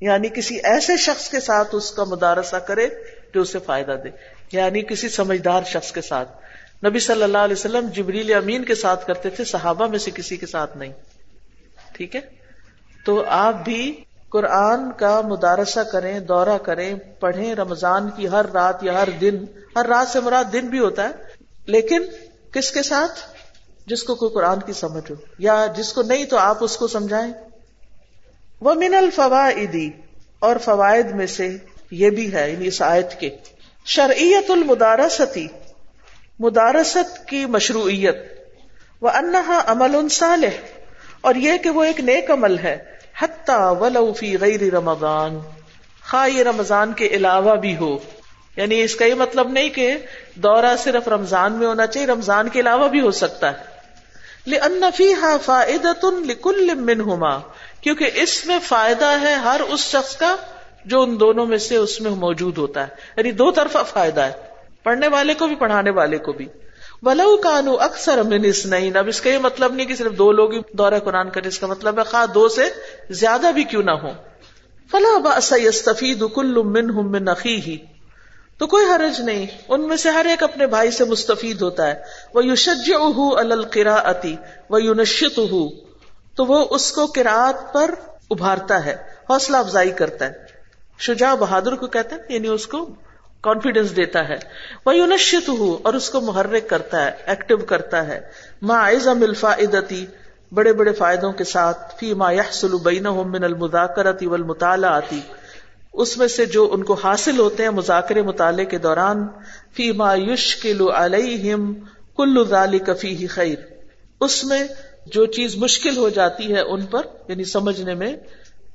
یعنی 0.00 0.28
کسی 0.28 0.58
ایسے 0.64 0.96
شخص 0.96 1.28
کے 1.28 1.40
ساتھ 1.40 1.68
اس 1.72 1.90
کا 1.90 2.04
مدارسہ 2.04 2.56
کرے 2.56 2.88
جو 3.34 3.40
اسے 3.40 3.58
فائدہ 3.58 3.96
دے۔ 4.04 4.08
یعنی 4.52 4.82
کسی 4.82 5.08
سمجھدار 5.08 5.62
شخص 5.66 5.92
کے 5.92 6.00
ساتھ۔ 6.00 6.28
نبی 6.86 6.98
صلی 6.98 7.22
اللہ 7.22 7.38
علیہ 7.38 7.56
وسلم 7.58 7.88
جبریل 7.88 8.34
امین 8.34 8.64
کے 8.64 8.74
ساتھ 8.74 9.06
کرتے 9.06 9.30
تھے، 9.30 9.44
صحابہ 9.44 9.86
میں 9.86 9.98
سے 9.98 10.10
کسی 10.10 10.36
کے 10.36 10.46
ساتھ 10.46 10.76
نہیں۔ 10.76 10.92
ٹھیک 11.92 12.16
ہے؟ 12.16 12.39
تو 13.04 13.24
آپ 13.28 13.54
بھی 13.64 14.04
قرآن 14.28 14.92
کا 14.92 15.20
مدارسہ 15.20 15.80
کریں، 15.80 16.20
دورہ 16.20 16.58
کریں، 16.58 16.94
پڑھیں 17.20 17.54
رمضان 17.54 18.10
کی 18.16 18.28
ہر 18.28 18.52
رات 18.52 18.84
یا 18.84 18.92
ہر 18.92 19.10
دن، 19.10 19.44
ہر 19.76 19.86
رات 19.86 20.08
سے 20.08 20.20
مراد 20.20 20.52
دن 20.52 20.66
بھی 20.66 20.78
ہوتا 20.78 21.04
ہے، 21.04 21.12
لیکن 21.66 22.02
کس 22.52 22.70
کے 22.70 22.82
ساتھ؟ 22.82 23.20
جس 23.86 24.02
کو 24.02 24.14
کوئی 24.14 24.34
قرآن 24.34 24.60
کی 24.66 24.72
سمجھ 24.72 25.10
ہو، 25.10 25.16
یا 25.38 25.66
جس 25.76 25.92
کو 25.92 26.02
نہیں 26.02 26.24
تو 26.24 26.36
آپ 26.36 26.58
اس 26.60 26.76
کو 26.76 26.88
سمجھائیں۔ 26.88 27.32
وہ 28.60 28.74
من 28.74 28.94
الفوائدی 28.94 29.90
اور 30.38 30.56
فوائد 30.56 31.10
میں 31.10 31.26
سے 31.26 31.56
یہ 31.90 32.10
بھی 32.10 32.34
ہے 32.34 32.50
یعنی 32.50 32.66
اس 32.66 32.82
آیت 32.82 33.20
کے۔ 33.20 33.36
شرعیت 33.84 34.50
المدارستی، 34.50 35.46
مدارست 36.38 37.28
کی 37.28 37.46
مشروعیت۔ 37.46 38.16
وہ 39.00 39.08
انہا 39.08 39.62
عمل 39.66 40.08
صالح 40.08 40.79
اور 41.20 41.34
یہ 41.34 41.52
کہ 41.56 41.70
وہ 41.70 41.84
ایک 41.84 42.00
نیک 42.00 42.30
عمل 42.30 42.58
ہے۔ 42.58 42.78
حتیٰ 43.22 43.80
ولو 43.80 44.12
فی 44.12 44.38
غیر 44.38 44.74
رمضان۔ 44.74 45.38
خواہ 46.10 46.28
یہ 46.28 46.42
رمضان 46.42 46.92
کے 46.92 47.06
علاوہ 47.06 47.54
بھی 47.54 47.76
ہو۔ 47.76 47.98
یعنی 48.56 48.82
اس 48.82 48.96
کا 48.96 49.04
یہ 49.04 49.14
مطلب 49.14 49.48
نہیں 49.48 49.68
کہ 49.68 49.96
دورہ 50.34 50.76
صرف 50.78 51.08
رمضان 51.08 51.52
میں 51.52 51.66
ہونا 51.66 51.86
چاہیے، 51.86 52.06
رمضان 52.06 52.48
کے 52.48 52.60
علاوہ 52.60 52.88
بھی 52.88 53.00
ہو 53.00 53.10
سکتا 53.10 53.52
ہے۔ 53.52 53.80
لِأَنَّ 54.46 55.02
فَائِدَةٌ 55.44 56.20
لِكُلِّ 56.20 56.74
مِّنْهُمَا۔ 56.74 57.40
کیونکہ 57.80 58.10
اس 58.14 58.46
میں 58.46 58.58
فائدہ 58.62 59.20
ہے 59.20 59.34
ہر 59.34 59.60
اس 59.68 59.80
شخص 59.80 60.16
کا 60.16 60.36
جو 60.84 61.02
ان 61.02 61.20
دونوں 61.20 61.46
میں 61.46 61.58
سے 61.58 61.76
اس 61.76 62.00
میں 62.00 62.10
موجود 62.10 62.58
ہوتا 62.58 62.82
ہے۔ 62.82 62.94
یعنی 63.16 63.30
دو 63.30 63.50
طرفہ 63.50 63.78
فائدہ 63.86 64.20
ہے۔ 64.20 64.32
پڑھنے 64.82 65.08
والے 65.08 65.34
کو 65.34 65.46
بھی، 65.46 65.54
پڑھانے 65.54 65.90
والے 65.90 66.18
کو 66.18 66.32
بھی۔ 66.32 66.46
ولو 67.02 67.36
کانو 67.36 67.80
اکثر 67.80 68.22
من 68.22 68.44
اسنین 68.44 68.96
اب 68.96 69.08
اس 69.08 69.20
کا 69.20 69.30
یہ 69.30 69.38
مطلب 69.38 69.74
نہیں 69.74 69.86
کہ 69.86 69.94
صرف 69.94 70.18
دو 70.18 70.32
لوگ 70.32 70.52
ہی 70.52 70.60
دورہ 70.72 70.98
قرآن 70.98 71.30
کرے 71.30 71.48
اس 71.48 71.58
کا 71.58 71.66
مطلب 71.66 71.98
ہے 71.98 72.04
خواہ 72.04 72.26
دو 72.26 72.48
سے 72.48 72.68
زیادہ 73.10 73.52
بھی 73.54 73.64
کیوں 73.64 73.82
نہ 73.82 73.90
ہو 73.90 74.10
فلا 74.90 75.16
باس 75.18 75.52
یستفید 75.52 76.22
کل 76.34 76.62
منہم 76.62 77.10
من 77.10 77.28
اخیہ 77.28 77.76
تو 78.58 78.66
کوئی 78.66 78.86
حرج 78.86 79.20
نہیں، 79.20 79.46
ان 79.68 79.88
میں 79.88 79.96
سے 79.96 80.10
ہر 80.10 80.26
ایک 80.28 80.42
اپنے 80.42 80.66
بھائی 80.66 80.90
سے 80.90 81.04
مستفید 81.04 81.62
ہوتا 81.62 81.86
ہے۔ 81.86 81.94
وہ 82.34 82.44
یوشجہ 82.44 82.96
القراءتی 83.36 84.36
وہ 84.70 84.82
یونشت 84.82 85.40
تو 86.36 86.44
وہ 86.46 86.66
اس 86.70 86.92
کو 86.92 87.06
قرآت 87.06 87.72
پر 87.72 87.94
ابھارتا 88.30 88.84
ہے، 88.84 88.96
حوصلہ 89.30 89.56
افزائی 89.56 89.90
کرتا 89.90 90.26
ہے۔ 90.26 90.32
شجاع 90.98 91.34
بہادر 91.34 91.74
کو 91.74 91.86
کہتے 91.86 92.14
ہیں 92.14 92.34
یعنی 92.34 92.48
اس 92.48 92.66
کو 92.66 92.86
کانفیڈینس 93.40 93.96
دیتا 93.96 94.28
ہے۔ 94.28 94.36
وہ 94.86 94.96
یونشت 94.96 95.48
ہو 95.48 95.78
اور 95.82 95.94
اس 95.94 96.10
کو 96.10 96.20
محرک 96.20 96.68
کرتا 96.68 97.04
ہے 97.04 97.10
ایکٹیو 97.26 97.56
کرتا 97.56 98.06
ہے۔ 98.06 98.20
ما 98.62 98.90
عزم 98.90 99.22
الفائدتی 99.22 100.06
بڑے 100.52 100.72
بڑے 100.72 100.92
فائدوں 100.92 101.32
کے 101.32 101.44
ساتھ۔ 101.44 101.94
فی 102.00 102.14
ما 102.14 102.32
یحصل 102.32 102.72
بینہم 102.84 103.30
من 103.30 103.44
المذاکرتی 103.44 104.26
والمطالعاتی 104.26 105.20
اس 105.92 106.16
میں 106.18 106.28
سے 106.28 106.46
جو 106.46 106.68
ان 106.72 106.84
کو 106.84 106.94
حاصل 106.94 107.38
ہوتے 107.38 107.62
ہیں 107.62 107.70
مذاکرے 107.70 108.22
مطالعے 108.22 108.64
کے 108.64 108.78
دوران۔ 108.78 109.26
فی 109.74 109.92
ما 109.92 110.14
یشکل 110.14 110.80
علیہم 110.94 111.72
کل 112.16 112.44
ذالک 112.48 112.90
فیہ 113.00 113.26
خیر 113.30 113.58
اس 114.20 114.44
میں 114.44 114.62
جو 115.06 115.26
چیز 115.26 115.56
مشکل 115.56 115.96
ہو 115.96 116.08
جاتی 116.08 116.54
ہے 116.54 116.60
ان 116.60 116.86
پر 116.86 117.06
یعنی 117.28 117.44
سمجھنے 117.44 117.94
میں، 117.94 118.16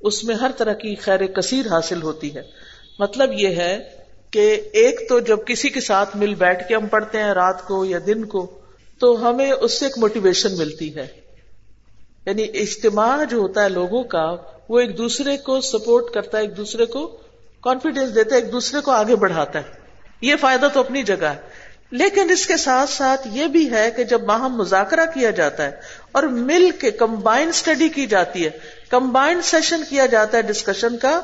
اس 0.01 0.23
میں 0.23 0.35
ہر 0.35 0.51
طرح 0.57 0.73
کی 0.73 0.95
خیر 0.95 1.25
کثیر 1.25 1.67
حاصل 1.67 2.01
ہوتی 2.01 2.35
ہے۔ 2.35 2.41
مطلب 2.99 3.31
یہ 3.33 3.47
ہے 3.47 3.94
کہ 4.35 4.61
ایک 4.73 5.09
تو 5.09 5.19
جب 5.19 5.37
کسی 5.45 5.69
کے 5.69 5.81
ساتھ 5.81 6.17
مل 6.17 6.35
بیٹھ 6.35 6.67
کے 6.67 6.75
ہم 6.75 6.87
پڑھتے 6.87 7.17
ہیں 7.17 7.31
رات 7.31 7.67
کو 7.67 7.85
یا 7.85 7.99
دن 8.07 8.25
کو، 8.25 8.59
تو 8.99 9.29
ہمیں 9.29 9.51
اس 9.51 9.79
سے 9.79 9.85
ایک 9.85 9.97
موٹیویشن 9.97 10.57
ملتی 10.57 10.95
ہے۔ 10.95 11.07
یعنی 12.25 12.43
اجتماع 12.43 13.23
جو 13.23 13.37
ہوتا 13.37 13.63
ہے 13.63 13.69
لوگوں 13.69 14.03
کا، 14.03 14.35
وہ 14.69 14.79
ایک 14.79 14.97
دوسرے 14.97 15.37
کو 15.37 15.61
سپورٹ 15.61 16.13
کرتا 16.13 16.37
ہے، 16.37 16.43
ایک 16.43 16.57
دوسرے 16.57 16.85
کو 16.85 17.17
کانفیڈینس 17.63 18.15
دیتا 18.15 18.35
ہے، 18.35 18.41
ایک 18.41 18.51
دوسرے 18.51 18.81
کو 18.81 18.91
آگے 18.91 19.15
بڑھاتا 19.15 19.59
ہے۔ 19.59 19.63
یہ 20.21 20.35
فائدہ 20.41 20.67
تو 20.73 20.79
اپنی 20.79 21.03
جگہ 21.03 21.25
ہے۔ 21.25 21.39
لیکن 21.91 22.29
اس 22.29 22.47
کے 22.47 22.57
ساتھ 22.57 22.89
ساتھ 22.89 23.27
یہ 23.31 23.47
بھی 23.47 23.71
ہے 23.71 23.91
کہ 23.95 24.03
جب 24.03 24.21
وہاں 24.27 24.49
مذاکرہ 24.49 25.05
کیا 25.13 25.29
جاتا 25.29 25.65
ہے 25.65 25.71
اور 26.11 26.23
مل 26.23 26.71
کے 26.79 26.91
کمبائنڈ 26.91 27.49
اسٹڈی 27.49 27.89
کی 27.89 28.05
جاتی 28.05 28.45
ہے 28.45 28.49
کمبائنڈ 28.89 29.45
سیشن 29.45 29.81
کیا 29.89 30.05
جاتا 30.05 30.37
ہے 30.37 30.41
ڈسکشن 30.41 30.97
کا 30.97 31.21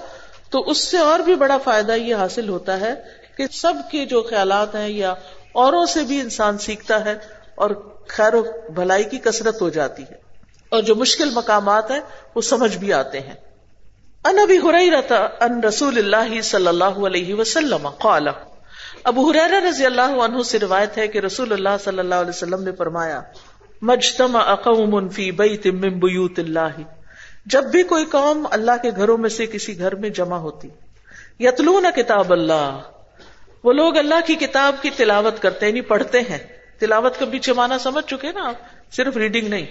تو 0.51 0.63
اس 0.69 0.83
سے 0.91 0.97
اور 0.97 1.19
بھی 1.19 1.35
بڑا 1.35 1.57
فائدہ 1.57 1.91
یہ 1.91 2.15
حاصل 2.15 2.49
ہوتا 2.49 2.79
ہے 2.79 2.93
کہ 3.37 3.45
سب 3.51 3.73
کے 3.91 4.05
جو 4.05 4.21
خیالات 4.21 4.75
ہیں 4.75 4.87
یا 4.87 5.13
اوروں 5.53 5.85
سے 5.85 6.03
بھی 6.03 6.19
انسان 6.21 6.57
سیکھتا 6.57 7.05
ہے 7.05 7.13
اور 7.55 7.69
خیر 8.07 8.35
و 8.35 8.43
بھلائی 8.75 9.03
کی 9.03 9.17
کثرت 9.17 9.61
ہو 9.61 9.69
جاتی 9.69 10.03
ہے 10.03 10.15
اور 10.71 10.81
جو 10.81 10.95
مشکل 10.95 11.29
مقامات 11.33 11.91
ہیں 11.91 11.99
وہ 12.35 12.41
سمجھ 12.41 12.77
بھی 12.77 12.93
آتے 12.93 13.19
ہیں۔ 13.19 13.35
ان 14.25 14.39
ابھی 14.39 14.57
رہتا 14.91 15.15
ان 15.45 15.63
رسول 15.63 15.97
اللہ 15.97 16.41
صلی 16.41 16.67
اللہ 16.67 16.99
علیہ 17.05 17.33
وسلم 17.33 17.89
قال، 17.89 18.27
ابو 19.03 19.29
حریر 19.29 19.53
رضی 19.63 19.85
اللہ 19.85 20.19
عنہ 20.25 20.43
سے 20.43 20.59
روایت 20.59 20.97
ہے 20.97 21.07
کہ 21.07 21.19
رسول 21.19 21.53
اللہ 21.53 21.77
صلی 21.83 21.99
اللہ 21.99 22.15
علیہ 22.15 22.29
وسلم 22.29 22.63
نے 22.63 22.71
فرمایا، 22.71 23.21
مجتمع 23.81 24.41
اقوم 24.45 25.07
فی 25.09 25.31
بیت 25.31 25.67
من 25.67 25.99
بیوت 25.99 26.39
اللہ۔ 26.39 26.81
جب 27.45 27.63
بھی 27.63 27.83
کوئی 27.83 28.05
قوم 28.05 28.47
اللہ 28.51 28.71
کے 28.81 28.89
گھروں 28.95 29.17
میں 29.17 29.29
سے 29.29 29.45
کسی 29.45 29.79
گھر 29.79 29.95
میں 29.95 30.09
جمع 30.09 30.37
ہوتی، 30.37 30.69
یتلون 31.39 31.85
کتاب 31.95 32.31
اللہ، 32.31 32.79
وہ 33.63 33.73
لوگ 33.73 33.97
اللہ 33.97 34.15
کی 34.25 34.35
کتاب 34.35 34.75
کی 34.81 34.89
تلاوت 34.89 35.41
کرتے 35.41 35.65
ہیں 35.65 35.71
یعنی 35.71 35.81
پڑھتے 35.81 36.19
ہیں۔ 36.21 36.37
تلاوت 36.79 37.19
کا 37.19 37.25
پیچھے 37.31 37.53
مانا 37.53 37.79
سمجھ 37.79 38.05
چکے 38.05 38.31
نا 38.31 38.47
آپ؟ 38.47 38.55
صرف 38.93 39.17
ریڈنگ 39.17 39.47
نہیں۔ 39.47 39.65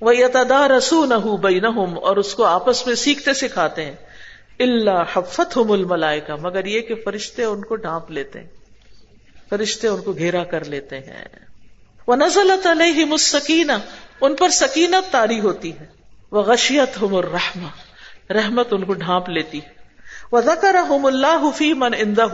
وہ 0.00 0.16
یتدا 0.16 0.68
رسو 0.68 1.04
نہ 1.04 1.14
اور 1.96 2.16
اس 2.16 2.34
کو 2.34 2.44
آپس 2.44 2.86
میں 2.86 2.94
سیکھتے 2.94 3.34
سکھاتے 3.34 3.84
ہیں۔ 3.84 3.94
اللہ 4.58 5.04
حفت 5.12 5.56
ہوں 5.56 5.72
الملائکہ 5.72 6.32
مگر 6.40 6.64
یہ 6.64 6.80
کہ 6.80 6.94
فرشتے 6.94 7.44
ان 7.44 7.64
کو 7.64 7.76
ڈھانپ 7.76 8.10
لیتے 8.10 8.40
ہیں۔ 8.40 8.46
فرشتے 9.48 9.88
ان 9.88 10.00
کو 10.00 10.12
گھیرا 10.12 10.44
کر 10.44 10.64
لیتے 10.64 10.98
ہیں۔ 10.98 11.24
وہ 12.06 12.16
نزل 12.16 12.50
علیہ 12.50 13.04
مسکینہ 13.04 13.72
ان 14.20 14.34
پر 14.34 14.48
سکینت 14.48 15.12
تاری 15.12 15.40
ہوتی 15.40 15.78
ہے۔ 15.78 16.03
وہ 16.34 16.42
غشیت 16.42 17.02
ہم 17.02 17.14
الرحم 17.14 17.66
رحمت 18.30 18.68
ان 18.70 18.84
کو 18.84 18.92
ڈھانپ 18.92 19.28
لیتی۔ 19.28 19.60
وہ 20.32 20.40
ذکر 20.40 20.76
اللہ 21.04 21.50
فی 21.56 21.72
من 21.74 21.94
اندہ 21.98 22.26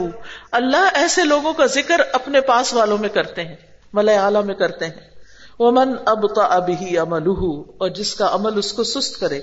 اللہ 0.52 0.88
ایسے 0.94 1.24
لوگوں 1.24 1.52
کا 1.52 1.66
ذکر 1.66 2.00
اپنے 2.12 2.40
پاس 2.40 2.74
والوں 2.74 2.98
میں 2.98 3.08
کرتے 3.08 3.44
ہیں 3.44 3.56
ملئے 3.92 4.16
اعلی 4.16 4.38
میں 4.46 4.54
کرتے 4.54 4.84
ہیں۔ 4.84 5.10
وہ 5.58 5.70
من 5.72 5.94
اب 6.06 6.34
تو 6.34 6.40
اب 6.40 6.70
ہی 6.80 6.98
عمل 6.98 7.28
اور 7.78 7.88
جس 7.88 8.14
کا 8.14 8.28
عمل 8.32 8.58
اس 8.58 8.72
کو 8.72 8.84
سست 8.84 9.20
کرے 9.20 9.40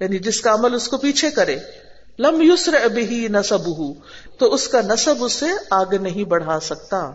یعنی 0.00 0.18
جس 0.18 0.40
کا 0.40 0.54
عمل 0.54 0.74
اس 0.74 0.88
کو 0.88 0.98
پیچھے 0.98 1.30
کرے، 1.30 1.58
لم 2.18 2.42
یسر 2.42 2.74
اب 2.74 2.96
ہی 2.96 3.26
نصب 3.28 3.68
تو 4.38 4.54
اس 4.54 4.68
کا 4.68 4.80
نصب 4.80 5.24
اسے 5.24 5.46
آگے 5.70 5.98
نہیں 5.98 6.24
بڑھا 6.24 6.60
سکتا۔ 6.60 7.12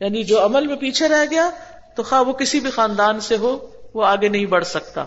یعنی 0.00 0.24
جو 0.24 0.44
عمل 0.44 0.66
میں 0.66 0.76
پیچھے 0.76 1.08
رہ 1.08 1.24
گیا، 1.30 1.50
تو 1.96 2.02
خواہ 2.02 2.22
وہ 2.22 2.32
کسی 2.32 2.60
بھی 2.60 2.70
خاندان 2.70 3.20
سے 3.20 3.36
ہو، 3.36 3.58
وہ 3.94 4.06
آگے 4.06 4.28
نہیں 4.28 4.46
بڑھ 4.46 4.64
سکتا۔ 4.64 5.04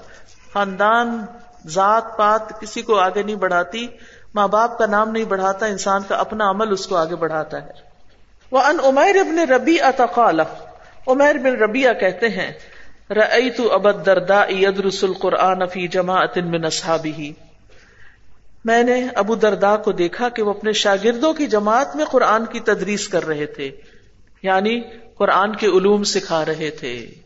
خاندان، 0.54 1.26
ذات، 1.68 2.18
پات 2.18 2.62
کسی 2.62 2.82
کو 2.82 3.00
آگے 3.00 3.24
نہیں 3.24 3.36
بڑھاتی، 3.36 3.88
ماں 4.36 4.48
باپ 4.48 4.78
کا 4.78 4.86
نام 4.86 5.12
نہیں 5.12 5.24
بڑھاتا، 5.24 5.66
انسان 5.66 6.02
کا 6.08 6.16
اپنا 6.16 6.50
عمل 6.50 6.72
اس 6.72 6.88
کو 6.88 6.96
آگے 6.96 7.16
بڑھاتا 7.16 7.64
ہے۔ 7.64 7.94
وہ 8.52 8.60
ان 8.60 8.78
عمیر 8.84 9.16
ابن 9.16 9.40
ربی 9.40 9.82
اتقال 9.82 10.40
عمیر 11.08 11.38
بن 11.38 11.56
ربیہ 11.56 11.90
کہتے 12.00 12.30
ہیں 12.30 12.52
رأیت 13.10 13.62
ابد 13.72 14.06
دردا 14.06 14.44
یدرس 14.50 15.04
القرآن 15.04 15.66
فی 15.68 15.88
جماعت 15.88 16.38
من 16.38 16.66
اصحابہ 16.66 17.22
میں 18.66 18.84
نے 18.84 19.08
ابو 19.16 19.36
دردا 19.36 19.76
کو 19.78 19.92
دیکھا 19.92 20.30
کہ 20.30 20.44
وہ 20.44 20.50
اپنے 20.50 20.72
شاگردوں 20.72 21.34
کی 21.34 21.48
جماعت 21.48 21.96
میں 21.96 22.06
قرآن 22.06 22.46
کی 22.46 22.60
تدریس 22.60 23.08
کر 23.08 23.28
رہے 23.28 23.46
تھے 23.46 23.72
یعنی 24.44 24.82
قرآن 25.18 25.56
کے 25.56 25.68
علوم 25.68 26.04
سکھا 26.04 26.46
رہے 26.46 26.70
تھے۔ 26.70 27.23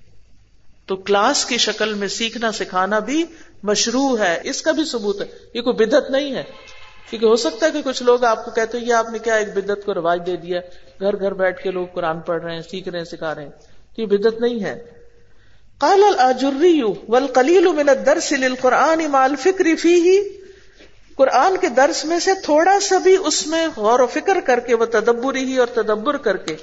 تو 0.88 0.95
کلاس 0.95 1.45
کی 1.45 1.58
شکل 1.58 1.93
میں 1.93 2.08
سیکھنا 2.08 2.52
سکھانا 2.52 3.00
بھی 3.00 3.23
مشروع 3.63 4.17
ہے۔ 4.19 4.39
اس 4.43 4.62
کا 4.62 4.71
بھی 4.71 4.86
ثبوت 4.86 5.21
ہے۔ 5.21 5.26
یہ 5.54 5.62
کوئی 5.62 5.86
بدت 5.86 6.12
نہیں 6.12 6.36
ہے۔ 6.36 6.43
کیونکہ 7.10 7.26
ہو 7.26 7.36
سکتا 7.36 7.65
ہے 7.65 7.71
کہ 7.71 7.82
کچھ 7.86 8.04
لوگ 8.04 8.23
آپ 8.23 8.45
کو 8.45 8.52
کہتے 8.52 8.78
یہ 8.78 8.93
آپ 8.93 9.10
نے 9.12 9.19
کیا 9.19 9.36
ایک 9.36 9.54
بدت 9.54 9.86
کو 9.86 9.93
رواج 9.93 10.19
دے 10.26 10.36
دیا؟ 10.36 10.60
گھر 11.00 11.19
گھر 11.19 11.34
بیٹھ 11.34 11.63
کے 11.63 11.71
لوگ 11.71 11.88
قرآن 11.93 12.19
پڑھ 12.19 12.43
رہے 12.43 12.56
ہیں، 12.56 12.62
سیکھ 12.62 12.89
رہے 12.89 12.97
ہیں، 12.97 13.06
سکھا 13.06 13.36
رہے 13.36 13.43
ہیں۔ 13.43 13.50
تو 13.95 14.02
یہ 14.02 14.06
بدت 14.06 14.41
نہیں 14.41 14.63
ہے۔ 14.63 14.84
قال 15.78 16.04
الجری 16.17 16.82
والقلیل 17.08 17.67
من 17.67 17.89
الدرس 17.89 18.32
للقرآن 18.32 19.12
مع 19.12 19.19
الفکر 19.19 19.76
فیہ۔ 19.80 20.21
قرآن 21.17 21.58
کے 21.58 21.67
درس 21.69 22.06
میں 22.06 22.19
سے 22.19 22.32
تھوڑا 22.43 22.80
سا 22.80 22.97
بھی 22.97 23.17
اس 23.26 23.47
میں 23.47 23.67
غور 23.76 24.00
و 24.00 24.08
فکر 24.08 24.38
کر 24.45 24.60
کے، 24.60 24.73
وہ 24.73 24.86
تدبری 24.86 25.43
ہی 25.43 25.58
اور 25.58 25.67
تدبر 25.67 26.17
کر 26.17 26.38
کے۔ 26.38 26.56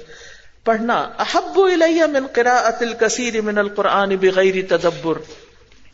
پڑھنا، 0.65 1.09
احب 1.19 1.59
الیہ 1.59 2.03
من 2.03 2.27
قراءت 2.27 2.81
الکثیر 2.81 3.41
من 3.41 3.57
القرآن 3.57 4.15
بغیر 4.15 4.55
تدبر۔ 4.69 5.17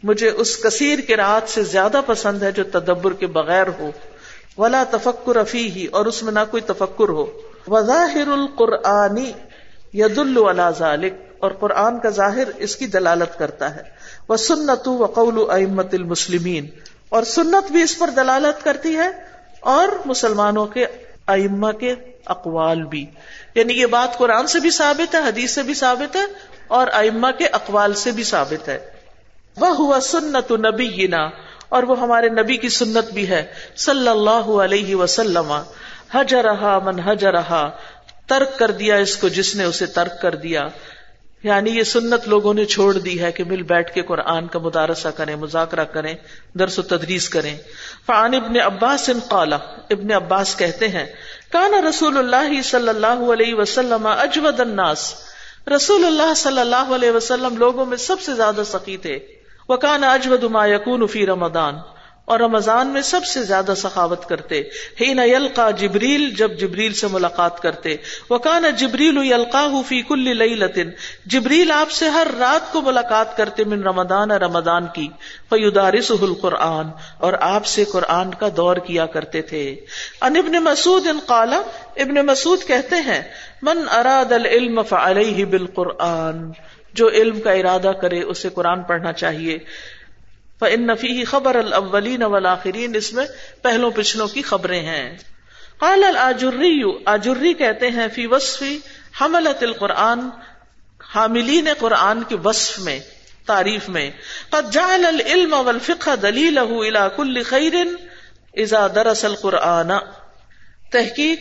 مجھے 0.04 0.30
اس 0.30 0.58
کثیر 0.58 1.00
قراءت 1.08 1.50
سے 1.50 1.64
زیادہ 1.64 2.02
پسند 2.06 2.44
ہے 2.44 2.52
جو 2.52 2.64
تدبر 2.64 3.14
کے 3.14 3.28
بغیر 3.28 3.68
ہو۔ 3.80 3.92
ولا 4.58 4.84
تفکر 4.92 5.36
افی 5.36 5.72
ہی 5.72 5.86
اور 5.86 6.06
اس 6.06 6.24
میں 6.24 6.34
نہ 6.34 6.40
کوئی 6.52 6.62
تفکر 6.62 7.10
ہو۔ 7.10 7.26
وظاہر 7.68 8.28
القرآنی 8.28 9.32
ید 9.94 10.20
ذالک، 10.78 11.14
اور 11.40 11.52
قرآن 11.52 12.00
کا 12.00 12.10
ظاہر 12.10 12.48
اس 12.58 12.76
کی 12.76 12.88
دلالت 12.88 13.40
کرتا 13.40 13.76
ہے۔ 13.76 13.84
وہ 14.30 14.36
سنت 14.36 14.88
و 14.88 15.06
قول 15.06 15.50
امت 15.50 15.94
المسلمین۔ 15.94 16.68
اور 17.10 17.24
سنت 17.24 17.72
بھی 17.72 17.82
اس 17.82 18.00
پر 18.00 18.10
دلالت 18.10 18.64
کرتی 18.64 18.96
ہے 18.96 19.10
اور 19.60 19.88
مسلمانوں 20.06 20.66
کے 20.66 20.86
ائمہ 21.28 21.72
کے 21.72 21.96
اقوال 22.26 22.84
بھی۔ 22.84 23.06
یعنی 23.56 23.74
یہ 23.74 23.86
بات 23.86 24.18
قرآن 24.18 24.48
سے 24.48 24.60
بھی 24.60 24.70
ثابت 24.70 25.16
ہے، 25.16 25.20
حدیث 25.20 25.52
سے 25.52 25.64
بھی 25.64 25.74
ثابت 25.74 26.16
ہے 26.16 26.22
اور 26.68 26.88
ائمہ 26.94 27.28
کے 27.38 27.48
اقوال 27.48 27.94
سے 27.94 28.12
بھی 28.12 28.24
ثابت 28.24 28.70
ہے۔ 28.70 28.80
وہ 29.58 29.76
ہوا 29.76 30.00
سنت 30.00 30.52
نبی 30.52 31.08
اور 31.70 31.84
وہ 31.84 32.00
ہمارے 32.00 32.30
نبی 32.30 32.58
کی 32.58 32.70
سنت 32.70 33.14
بھی 33.14 33.30
ہے۔ 33.30 33.54
صلی 33.76 34.08
اللہ 34.08 34.64
علیہ 34.64 34.96
وسلم 34.96 35.54
حج 36.14 36.36
رہا 36.36 36.80
من 36.80 37.00
حج 37.00 37.26
رہا 37.26 37.70
ترک 38.28 38.60
کر 38.60 38.72
دیا 38.72 38.96
اس 38.96 39.18
کو 39.18 39.28
جس 39.28 39.56
نے 39.56 39.64
اسے 39.64 39.86
ترک 39.86 40.22
کر 40.22 40.36
دیا۔ 40.36 40.68
یعنی 41.44 41.72
یہ 41.72 41.84
سنت 41.84 42.28
لوگوں 42.28 42.54
نے 42.54 42.66
چھوڑ 42.66 42.98
دی 42.98 43.22
ہے 43.22 43.32
کہ 43.32 43.44
مل 43.44 43.62
بیٹھ 43.62 43.94
کے 43.94 44.02
قرآن 44.02 44.48
کا 44.48 44.60
مدارسہ 44.60 45.08
کریں، 45.08 45.36
مذاکرہ 45.36 45.84
کریں، 45.84 46.16
درس 46.54 46.80
و 46.80 46.82
تدریس 46.82 47.30
کریں۔ 47.30 47.58
فعن 48.06 48.34
ابن 48.34 48.60
عباس 48.60 49.10
ان 49.10 49.20
قالا 49.30 49.56
ابن 49.90 50.12
عباس 50.12 50.56
کہتے 50.56 50.88
ہیں 50.88 51.06
کانا 51.52 51.90
رسول 51.90 52.18
اللہ 52.18 52.62
صلی 52.62 52.90
اللہ 52.90 53.34
علیہ 53.34 53.54
وسلم 53.54 54.08
اجود 54.08 54.60
الناس. 54.60 55.14
رسول 55.76 56.06
اللہ 56.06 56.34
صلی 56.34 56.60
اللہ 56.60 56.96
علیہ 56.96 57.12
وسلم 57.12 57.58
لوگوں 57.58 57.86
میں 57.86 57.98
سب 57.98 58.22
سے 58.22 58.34
زیادہ 58.34 58.62
سخی 58.66 58.98
تھے۔ 58.98 59.20
وہ 59.70 59.78
کانا 59.78 60.14
اجود 60.14 60.44
ما 60.44 60.66
یقون 60.66 61.08
فی 61.08 61.26
رمضان۔ 61.26 61.76
اور 62.26 62.40
رمضان 62.40 62.88
میں 62.88 63.02
سب 63.02 63.26
سے 63.26 63.44
زیادہ 63.44 63.74
سخاوت 63.78 64.26
کرتے۔ 64.26 64.64
ہی 65.02 65.14
نہ 65.14 65.22
یلقا 65.22 65.72
جبریل، 65.72 66.30
جب 66.30 66.52
جبریل 66.60 66.94
سے 66.94 67.08
ملاقات 67.08 67.60
کرتے۔ 67.60 67.96
وہ 68.30 68.38
کان 68.38 68.64
جبریل 68.78 69.18
یلقا 69.18 69.68
فی 69.88 70.02
کل 70.02 70.38
لطن 70.38 70.90
جبریل 71.26 71.72
آپ 71.72 71.92
سے 71.92 72.10
ہر 72.10 72.28
رات 72.40 72.74
کو 72.74 72.82
ملاقات 72.82 73.38
کرتے 73.38 73.64
من 73.64 73.84
رمضان 73.84 74.32
رمضان 74.32 74.86
کی۔ 74.96 75.08
فیدارس 75.50 76.12
القرآن۔ 76.22 76.86
اور 77.18 77.34
آپ 77.40 77.66
سے 77.66 77.84
قرآن 77.84 78.34
کا 78.34 78.48
دور 78.58 78.78
کیا 78.78 79.06
کرتے 79.06 79.42
تھے۔ 79.42 79.76
ان 80.22 80.36
ابن 80.38 80.64
مسعود 80.64 81.08
ان 81.08 81.20
قالا 81.26 81.62
ابن 81.98 82.16
مسعود 82.16 82.60
کہتے 82.68 82.96
ہیں، 82.96 83.22
من 83.62 83.78
اراد 83.90 84.32
العلم 84.32 84.84
فعلیہ 84.84 85.46
بالقرآن۔ 85.46 86.52
جو 86.94 87.10
علم 87.10 87.42
کا 87.42 87.52
ارادہ 87.52 87.92
کرے، 88.02 88.22
اسے 88.22 88.50
قرآن 88.50 88.84
پڑھنا 88.84 89.14
چاہیے۔ 89.14 89.58
ان 90.66 90.88
نفی 90.88 91.26
خبر 91.26 91.56
الاولین 91.56 92.24
والآخرین 92.24 92.96
اس 92.96 93.14
میں 93.14 93.26
پہلوں 93.62 93.92
پچھلوں 93.92 94.28
کی 94.28 94.42
خبریں 94.42 94.82
ہیں۔ 94.82 95.18
قال 95.78 96.04
الجری 96.04 96.82
آجری 97.06 97.54
کہتے 97.54 97.92
ہیں 97.92 98.08
فی 98.16 98.26
وصفی 98.26 98.80
حملت 99.22 99.64
القرآن، 99.64 100.20
حاملین 101.16 101.68
قرآن 101.80 102.24
کے 102.24 102.36
وصف 102.36 102.80
میں، 102.80 103.00
تعریف 103.46 103.90
میں۔ 103.90 104.12
قد 104.50 104.74
جعل 104.74 105.06
العلم 105.06 105.54
والفقہ 105.54 106.16
دلیلہ 106.16 106.60
الى 106.60 107.00
کل 107.16 107.44
خیر 107.44 107.74
اذا 108.54 108.88
درس 108.96 109.26
القرآن۔ 109.26 109.92
تحقیق، 110.92 111.40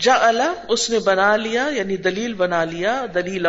جعل، 0.00 0.40
اس 0.68 0.90
نے 0.90 0.98
بنا 0.98 1.36
لیا 1.36 1.68
یعنی 1.72 1.96
دلیل 1.96 2.34
بنا 2.34 2.64
لیا 2.64 3.06
دلیلہ 3.14 3.48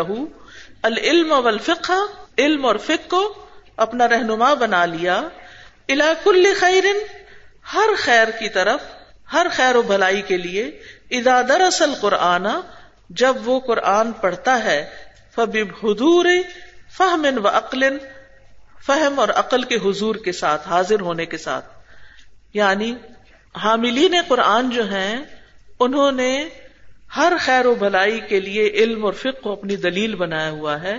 العلم 0.82 1.32
والفقہ 1.32 2.00
علم 2.38 2.66
اور 2.66 2.76
فقہ 2.76 3.08
کو 3.08 3.43
اپنا 3.78 4.08
رہنما 4.08 4.54
بنا 4.54 4.86
لیا 4.86 5.22
الا 5.90 6.14
کل 6.24 6.54
خیر 6.60 6.84
ہر 7.74 7.90
خیر 7.98 8.28
کی 8.40 8.50
طرف، 8.50 8.80
ہر 9.34 9.48
خیر 9.52 9.76
و 9.76 9.82
بھلائی 9.82 10.22
کے 10.22 10.38
لیے 10.38 10.80
ادا 11.12 11.42
دراصل 11.42 11.94
قرآن 12.02 12.48
جب 13.10 13.36
وہ 13.46 13.60
قرآن 13.60 14.12
پڑھتا 14.12 14.64
ہے، 14.64 14.90
فبب 15.36 15.86
حضور 15.86 16.26
فہم 16.98 17.26
و 17.44 17.48
عقل 17.48 17.98
فہم 18.88 19.20
اور 19.20 19.30
عقل 19.30 19.64
کے 19.64 19.76
حضور 19.76 20.16
کے 20.16 20.32
ساتھ، 20.32 20.68
حاضر 20.68 21.02
ہونے 21.02 21.26
کے 21.26 21.38
ساتھ۔ 21.38 21.66
یعنی 22.54 22.96
حاملین 23.64 24.16
قرآن 24.28 24.70
جو 24.70 24.92
ہیں، 24.92 25.24
انہوں 25.80 26.12
نے 26.12 26.50
ہر 27.18 27.34
خیر 27.40 27.66
و 27.66 27.76
بھلائی 27.76 28.20
کے 28.20 28.40
لیے 28.40 28.68
علم 28.68 29.06
اور 29.06 29.14
فقہ 29.14 29.42
کو 29.42 29.52
اپنی 29.52 29.76
دلیل 29.76 30.16
بنایا 30.16 30.50
ہوا 30.50 30.82
ہے۔ 30.82 30.96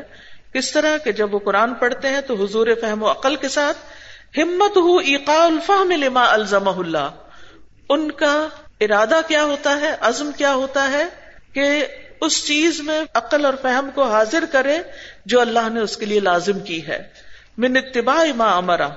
کس 0.54 0.70
طرح 0.72 0.96
کہ 0.96 1.12
جب 1.12 1.34
وہ 1.34 1.38
قرآن 1.38 1.74
پڑھتے 1.74 2.08
ہیں 2.08 2.20
تو 2.20 2.34
حضور 2.34 2.66
فہم 2.80 3.02
و 3.02 3.10
عقل 3.10 3.36
کے 3.36 3.48
ساتھ 3.48 3.78
ہمت 4.38 4.76
ہو 4.76 4.96
ایقا 4.96 5.44
الفہم 5.44 5.90
لما 5.90 6.24
الزم 6.32 6.68
اللہ۔ 6.68 7.08
ان 7.88 8.10
کا 8.10 8.34
ارادہ 8.80 9.20
کیا 9.28 9.42
ہوتا 9.44 9.80
ہے، 9.80 9.90
عزم 10.00 10.30
کیا 10.36 10.54
ہوتا 10.54 10.90
ہے 10.92 11.04
کہ 11.52 11.66
اس 12.20 12.44
چیز 12.46 12.80
میں 12.80 13.00
عقل 13.14 13.44
اور 13.44 13.54
فہم 13.62 13.90
کو 13.94 14.04
حاضر 14.04 14.44
کرے 14.52 14.78
جو 15.26 15.40
اللہ 15.40 15.68
نے 15.72 15.80
اس 15.80 15.96
کے 15.96 16.06
لیے 16.06 16.20
لازم 16.20 16.60
کی 16.60 16.86
ہے۔ 16.86 17.02
من 17.58 17.76
اتباع 17.76 18.24
ما 18.36 18.56
امرا 18.56 18.88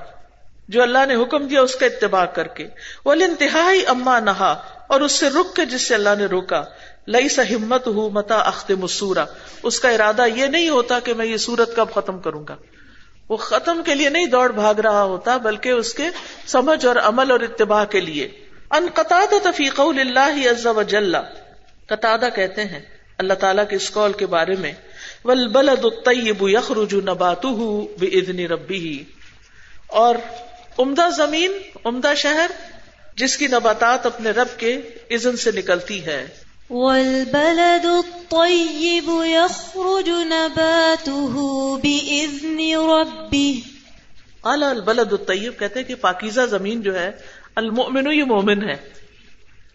جو 0.67 0.81
اللہ 0.81 1.05
نے 1.07 1.15
حکم 1.15 1.47
دیا 1.47 1.61
اس 1.61 1.75
کا 1.75 1.85
اتباع 1.85 2.25
کر 2.25 2.47
کے۔ 2.47 2.67
وہ 3.05 3.13
انتہائی 3.13 3.85
اما 3.87 4.19
نہا، 4.19 4.51
اور 4.87 5.01
اس 5.01 5.11
سے 5.11 5.29
رک 5.29 5.55
کے 5.55 5.65
جس 5.65 5.87
سے 5.87 5.95
اللہ 5.95 6.15
نے 6.17 6.25
روکا 6.25 6.63
لئی 7.07 7.29
سا 7.29 7.41
ہمت 7.49 7.87
ہوں 7.87 8.09
متا 8.09 8.35
اخت 8.35 8.71
مسورا 8.71 9.25
اس 9.63 9.79
کا 9.79 9.89
ارادہ 9.89 10.25
یہ 10.35 10.45
نہیں 10.45 10.69
ہوتا 10.69 10.99
کہ 10.99 11.13
میں 11.13 11.25
یہ 11.25 11.37
سورت 11.37 11.75
کب 11.75 11.87
ختم 11.95 12.19
کروں 12.19 12.45
گا۔ 12.49 12.55
وہ 13.29 13.37
ختم 13.37 13.81
کے 13.85 13.95
لیے 13.95 14.09
نہیں 14.09 14.25
دوڑ 14.25 14.51
بھاگ 14.51 14.75
رہا 14.75 15.03
ہوتا، 15.03 15.37
بلکہ 15.37 15.69
اس 15.69 15.93
کے 15.93 16.03
سمجھ 16.47 16.85
اور 16.85 16.95
عمل 16.95 17.31
اور 17.31 17.39
اتباع 17.39 17.85
کے 17.85 17.99
لیے۔ 17.99 18.27
ان 18.71 18.87
قطع 18.93 19.23
تفیق 19.43 19.79
اللہ 19.79 20.49
عز 20.49 20.65
و 20.65 20.83
جل۔ 20.83 21.15
قطع 21.85 22.29
کہتے 22.35 22.65
ہیں 22.65 22.79
اللہ 23.17 23.33
تعالیٰ 23.33 23.63
کے 23.69 23.75
اس 23.75 23.91
قول 23.91 24.13
کے 24.13 24.25
بارے 24.25 24.55
میں 24.55 24.71
ول 25.25 25.47
بلد 25.47 25.85
الطیب 25.85 26.49
یخرج 26.49 26.95
نباتہ 26.95 27.47
باذن 27.99 28.39
ربی 28.39 29.03
اور 29.87 30.15
عمدہ 30.79 31.09
زمین، 31.17 31.51
عمدہ 31.85 32.13
شہر، 32.15 32.51
جس 33.15 33.37
کی 33.37 33.47
نباتات 33.47 34.05
اپنے 34.05 34.29
رب 34.29 34.59
کے 34.59 34.75
اذن 35.09 35.37
سے 35.37 35.51
نکلتی 35.51 36.05
ہے۔ 36.05 36.46
والبلد 36.69 37.85
الطيب 37.85 39.09
يخرج 39.25 40.09
نباته 40.09 41.35
بإذن 41.83 42.59
ربه. 42.75 43.53
قال 44.41 44.63
البلد 44.63 45.13
الطيب 45.13 45.59
کہتے 45.59 45.79
ہیں 45.79 45.87
کہ 45.87 45.95
پاکیزہ 45.95 46.41
زمین 46.41 46.81
جو 46.81 46.99
ہے، 46.99 47.11
المؤمن 47.55 48.11
یہ 48.11 48.23
مومن 48.23 48.69
ہے۔ 48.69 48.75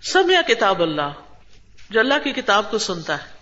سمع 0.03 0.49
کتاب 0.49 0.83
اللہ، 0.83 1.13
جو 1.91 2.01
اللہ 2.01 2.15
کی 2.25 2.33
کتاب 2.33 2.71
کو 2.71 2.79
سنتا 2.79 3.17
ہے۔ 3.17 3.33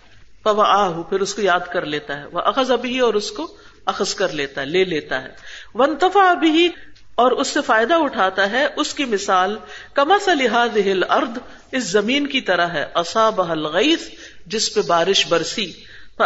فوآہ 0.43 1.03
پھر 1.03 1.19
اس 1.19 1.33
کو 1.33 1.41
یاد 1.41 1.59
کر 1.73 1.85
لیتا 1.85 2.19
ہے۔ 2.19 2.25
وہ 2.25 2.39
اخذ 2.39 2.71
ابھی 2.71 2.99
اور 2.99 3.13
اس 3.13 3.31
کو 3.31 3.57
اخذ 3.85 4.13
کر 4.13 4.33
لیتا 4.33 4.61
ہے، 4.61 4.65
لے 4.65 4.83
لیتا 4.83 5.21
ہے۔ 5.21 5.29
ونتفا 5.73 6.31
ابھی 6.31 6.69
اور 7.15 7.31
اس 7.31 7.47
سے 7.47 7.61
فائدہ 7.61 7.93
اٹھاتا 7.93 8.51
ہے 8.51 8.67
اس 8.75 8.93
کی 8.93 9.05
مثال 9.05 9.57
کمس 9.93 10.27
لحاظ 10.27 10.77
ارد 11.09 11.37
اس 11.71 11.83
زمین 11.83 12.27
کی 12.27 12.41
طرح 12.41 12.67
ہے۔ 12.67 12.85
اصاب 12.93 13.41
الغیث 13.41 14.09
جس 14.45 14.73
پہ 14.73 14.81
بارش 14.81 15.27
برسی۔ 15.27 15.73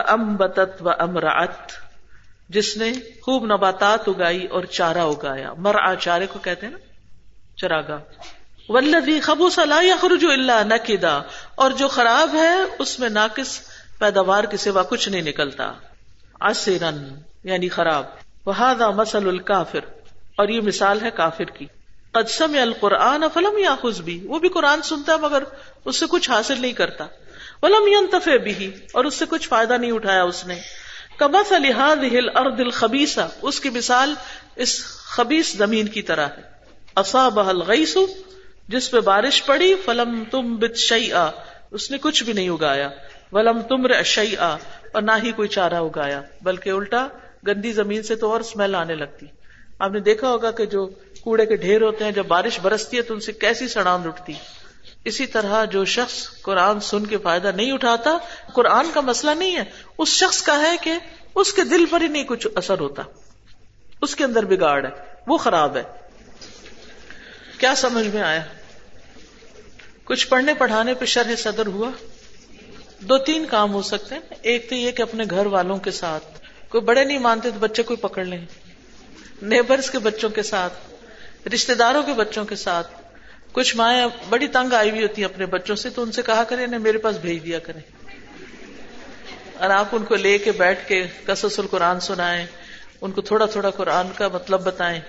امبتت 0.07 0.81
و 0.81 0.89
امرات 0.89 1.71
جس 2.49 2.77
نے 2.77 2.91
خوب 3.21 3.45
نباتات 3.45 4.09
اگائی 4.09 4.45
اور 4.45 4.63
چارہ 4.63 4.97
اگایا۔ 4.97 5.53
مر 5.57 5.75
چارے 5.99 6.27
کو 6.27 6.39
کہتے 6.39 6.65
ہیں 6.65 6.73
نا؟ 6.73 6.79
چراگا 7.57 7.99
ولدی 8.69 9.19
خبو 9.19 9.49
صلاح 9.49 9.81
یخرج 9.81 10.25
اللہ 10.33 10.63
نقدا 10.63 11.21
اور 11.55 11.71
جو 11.71 11.87
خراب 11.87 12.29
ہے، 12.33 12.55
اس 12.79 12.99
میں 12.99 13.09
ناقص 13.09 13.59
پیداوار 13.99 14.43
کے 14.43 14.57
سوا 14.57 14.83
کچھ 14.83 15.09
نہیں 15.09 15.21
نکلتا۔ 15.21 15.71
اصرن 16.39 17.15
یعنی 17.43 17.69
خراب۔ 17.69 18.03
وہ 18.45 18.91
مسل 18.95 19.27
الکافر 19.27 19.79
اور 20.37 20.47
یہ 20.47 20.61
مثال 20.61 21.01
ہے 21.01 21.09
کافر 21.11 21.43
کی۔ 21.43 21.65
قدسم 22.11 22.55
القرآن 22.61 23.23
فلم 23.33 23.57
یا 23.57 23.75
بھی 24.03 24.21
وہ 24.25 24.39
بھی 24.39 24.49
قرآن 24.49 24.81
سنتا 24.81 25.13
ہے 25.13 25.17
مگر 25.17 25.43
اس 25.85 25.95
سے 25.99 26.05
کچھ 26.09 26.29
حاصل 26.29 26.61
نہیں 26.61 26.73
کرتا۔ 26.73 27.05
ولم 27.61 27.87
ينتفع 27.87 28.37
بھی 28.37 28.71
اور 28.93 29.05
اس 29.05 29.15
سے 29.15 29.25
کچھ 29.29 29.47
فائدہ 29.47 29.73
نہیں 29.73 29.91
اٹھایا 29.91 30.23
اس 30.23 30.45
نے۔ 30.45 30.55
کبس 31.19 31.51
الحاد 31.51 31.95
ہل 31.95 32.29
ارد 32.35 32.61
اس 33.41 33.59
کی 33.59 33.69
مثال 33.69 34.13
اس 34.55 34.85
خبیس 34.85 35.53
زمین 35.57 35.87
کی 35.87 36.01
طرح 36.01 36.27
ہے۔ 36.27 36.41
اصاب 36.95 37.39
الغیس 37.39 37.97
جس 38.67 38.91
پہ 38.91 38.99
بارش 38.99 39.45
پڑی۔ 39.45 39.75
فلم 39.85 40.23
تم 40.31 40.55
بت 40.55 40.75
شعی 40.75 41.09
اس 41.71 41.91
نے 41.91 41.97
کچھ 41.97 42.23
بھی 42.23 42.33
نہیں 42.33 42.49
اگایا۔ 42.49 42.89
ولم 43.31 43.61
تم 43.61 43.85
رشی 43.85 44.35
اور 44.35 45.01
نہ 45.01 45.11
ہی 45.23 45.31
کوئی 45.31 45.47
چارہ 45.47 45.73
اگایا۔ 45.73 46.21
بلکہ 46.41 46.69
الٹا 46.69 47.07
گندی 47.47 47.71
زمین 47.71 48.03
سے 48.03 48.15
تو 48.15 48.31
اور 48.31 48.39
اسمیل 48.39 48.75
آنے 48.75 48.95
لگتی۔ 48.95 49.25
آپ 49.79 49.91
نے 49.91 49.99
دیکھا 49.99 50.29
ہوگا 50.29 50.51
کہ 50.51 50.65
جو 50.65 50.89
کوڑے 51.21 51.45
کے 51.45 51.55
ڈھیر 51.55 51.81
ہوتے 51.81 52.03
ہیں، 52.03 52.11
جب 52.11 52.25
بارش 52.25 52.59
برستی 52.59 52.97
ہے 52.97 53.01
تو 53.01 53.13
ان 53.13 53.19
سے 53.19 53.31
کیسی 53.31 53.67
سڑان 53.67 54.07
اٹھتی 54.07 54.33
اسی 55.05 55.25
طرح 55.25 55.65
جو 55.65 55.85
شخص 55.85 56.41
قرآن 56.41 56.79
سن 56.79 57.05
کے 57.05 57.17
فائدہ 57.17 57.51
نہیں 57.55 57.71
اٹھاتا، 57.71 58.17
قرآن 58.53 58.85
کا 58.93 59.01
مسئلہ 59.01 59.31
نہیں 59.31 59.55
ہے۔ 59.55 59.63
اس 59.97 60.09
شخص 60.09 60.41
کا 60.41 60.61
ہے 60.61 60.75
کہ 60.81 60.93
اس 61.35 61.53
کے 61.53 61.63
دل 61.63 61.85
پر 61.85 62.01
ہی 62.01 62.07
نہیں 62.07 62.23
کچھ 62.23 62.47
اثر 62.55 62.79
ہوتا۔ 62.79 63.03
اس 64.01 64.15
کے 64.15 64.23
اندر 64.23 64.45
بگاڑ 64.45 64.85
ہے۔ 64.85 64.89
وہ 65.27 65.37
خراب 65.37 65.77
ہے۔ 65.77 65.83
کیا 67.57 67.75
سمجھ 67.75 68.07
میں 68.07 68.21
آیا؟ 68.21 68.41
کچھ 70.03 70.27
پڑھنے 70.27 70.53
پڑھانے 70.53 70.93
پہ 70.93 71.05
شرح 71.05 71.35
صدر 71.35 71.65
ہوا۔ 71.65 71.89
دو 72.99 73.17
تین 73.17 73.45
کام 73.45 73.73
ہو 73.73 73.81
سکتے 73.81 74.15
ہیں۔ 74.15 74.21
ایک 74.41 74.69
تو 74.69 74.75
یہ 74.75 74.91
کہ 74.91 75.01
اپنے 75.01 75.23
گھر 75.29 75.45
والوں 75.45 75.77
کے 75.77 75.91
ساتھ، 75.91 76.41
کوئی 76.69 76.83
بڑے 76.83 77.03
نہیں 77.03 77.17
مانتے 77.17 77.51
تو 77.51 77.59
بچے 77.59 77.83
کوئی 77.83 77.97
پکڑ 77.97 78.25
لیں۔ 78.25 78.45
نیبرز 79.41 79.89
کے 79.89 79.99
بچوں 79.99 80.29
کے 80.29 80.43
ساتھ 80.43 80.73
رشتے 81.53 81.73
داروں 81.73 82.03
کے 82.03 82.13
بچوں 82.13 82.45
کے 82.45 82.55
ساتھ۔ 82.55 82.87
کچھ 83.51 83.75
مائیں 83.75 84.05
بڑی 84.29 84.47
تنگ 84.47 84.73
آئی 84.73 84.89
ہوئی 84.89 85.03
ہوتی 85.03 85.21
ہیں 85.21 85.29
اپنے 85.29 85.45
بچوں 85.45 85.75
سے، 85.75 85.89
تو 85.89 86.03
ان 86.03 86.11
سے 86.11 86.21
کہا 86.21 86.43
کریں، 86.43 86.63
انہیں 86.63 86.79
میرے 86.79 86.97
پاس 86.97 87.15
بھیج 87.15 87.45
دیا 87.45 87.59
کریں۔ 87.59 87.81
اور 89.57 89.69
آپ 89.69 89.87
ان 89.91 90.05
کو 90.05 90.15
لے 90.15 90.37
کے 90.37 90.51
بیٹھ 90.51 90.87
کے 90.87 91.07
کسس 91.25 91.59
القرآن 91.59 91.99
سنائیں، 91.99 92.45
ان 93.01 93.11
کو 93.11 93.21
تھوڑا 93.21 93.45
تھوڑا 93.45 93.69
قرآن 93.69 94.07
کا 94.15 94.27
مطلب 94.27 94.63
بتائیں، 94.63 95.01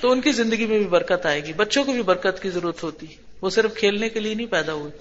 تو 0.00 0.10
ان 0.10 0.20
کی 0.20 0.32
زندگی 0.32 0.66
میں 0.66 0.78
بھی 0.78 0.86
برکت 0.86 1.26
آئے 1.26 1.44
گی۔ 1.44 1.52
بچوں 1.52 1.84
کو 1.84 1.92
بھی 1.92 2.02
برکت 2.02 2.42
کی 2.42 2.50
ضرورت 2.50 2.82
ہوتی۔ 2.82 3.06
وہ 3.42 3.50
صرف 3.50 3.74
کھیلنے 3.74 4.08
کے 4.08 4.20
لیے 4.20 4.34
نہیں 4.34 4.46
پیدا 4.46 4.72
ہوئے۔ 4.72 4.92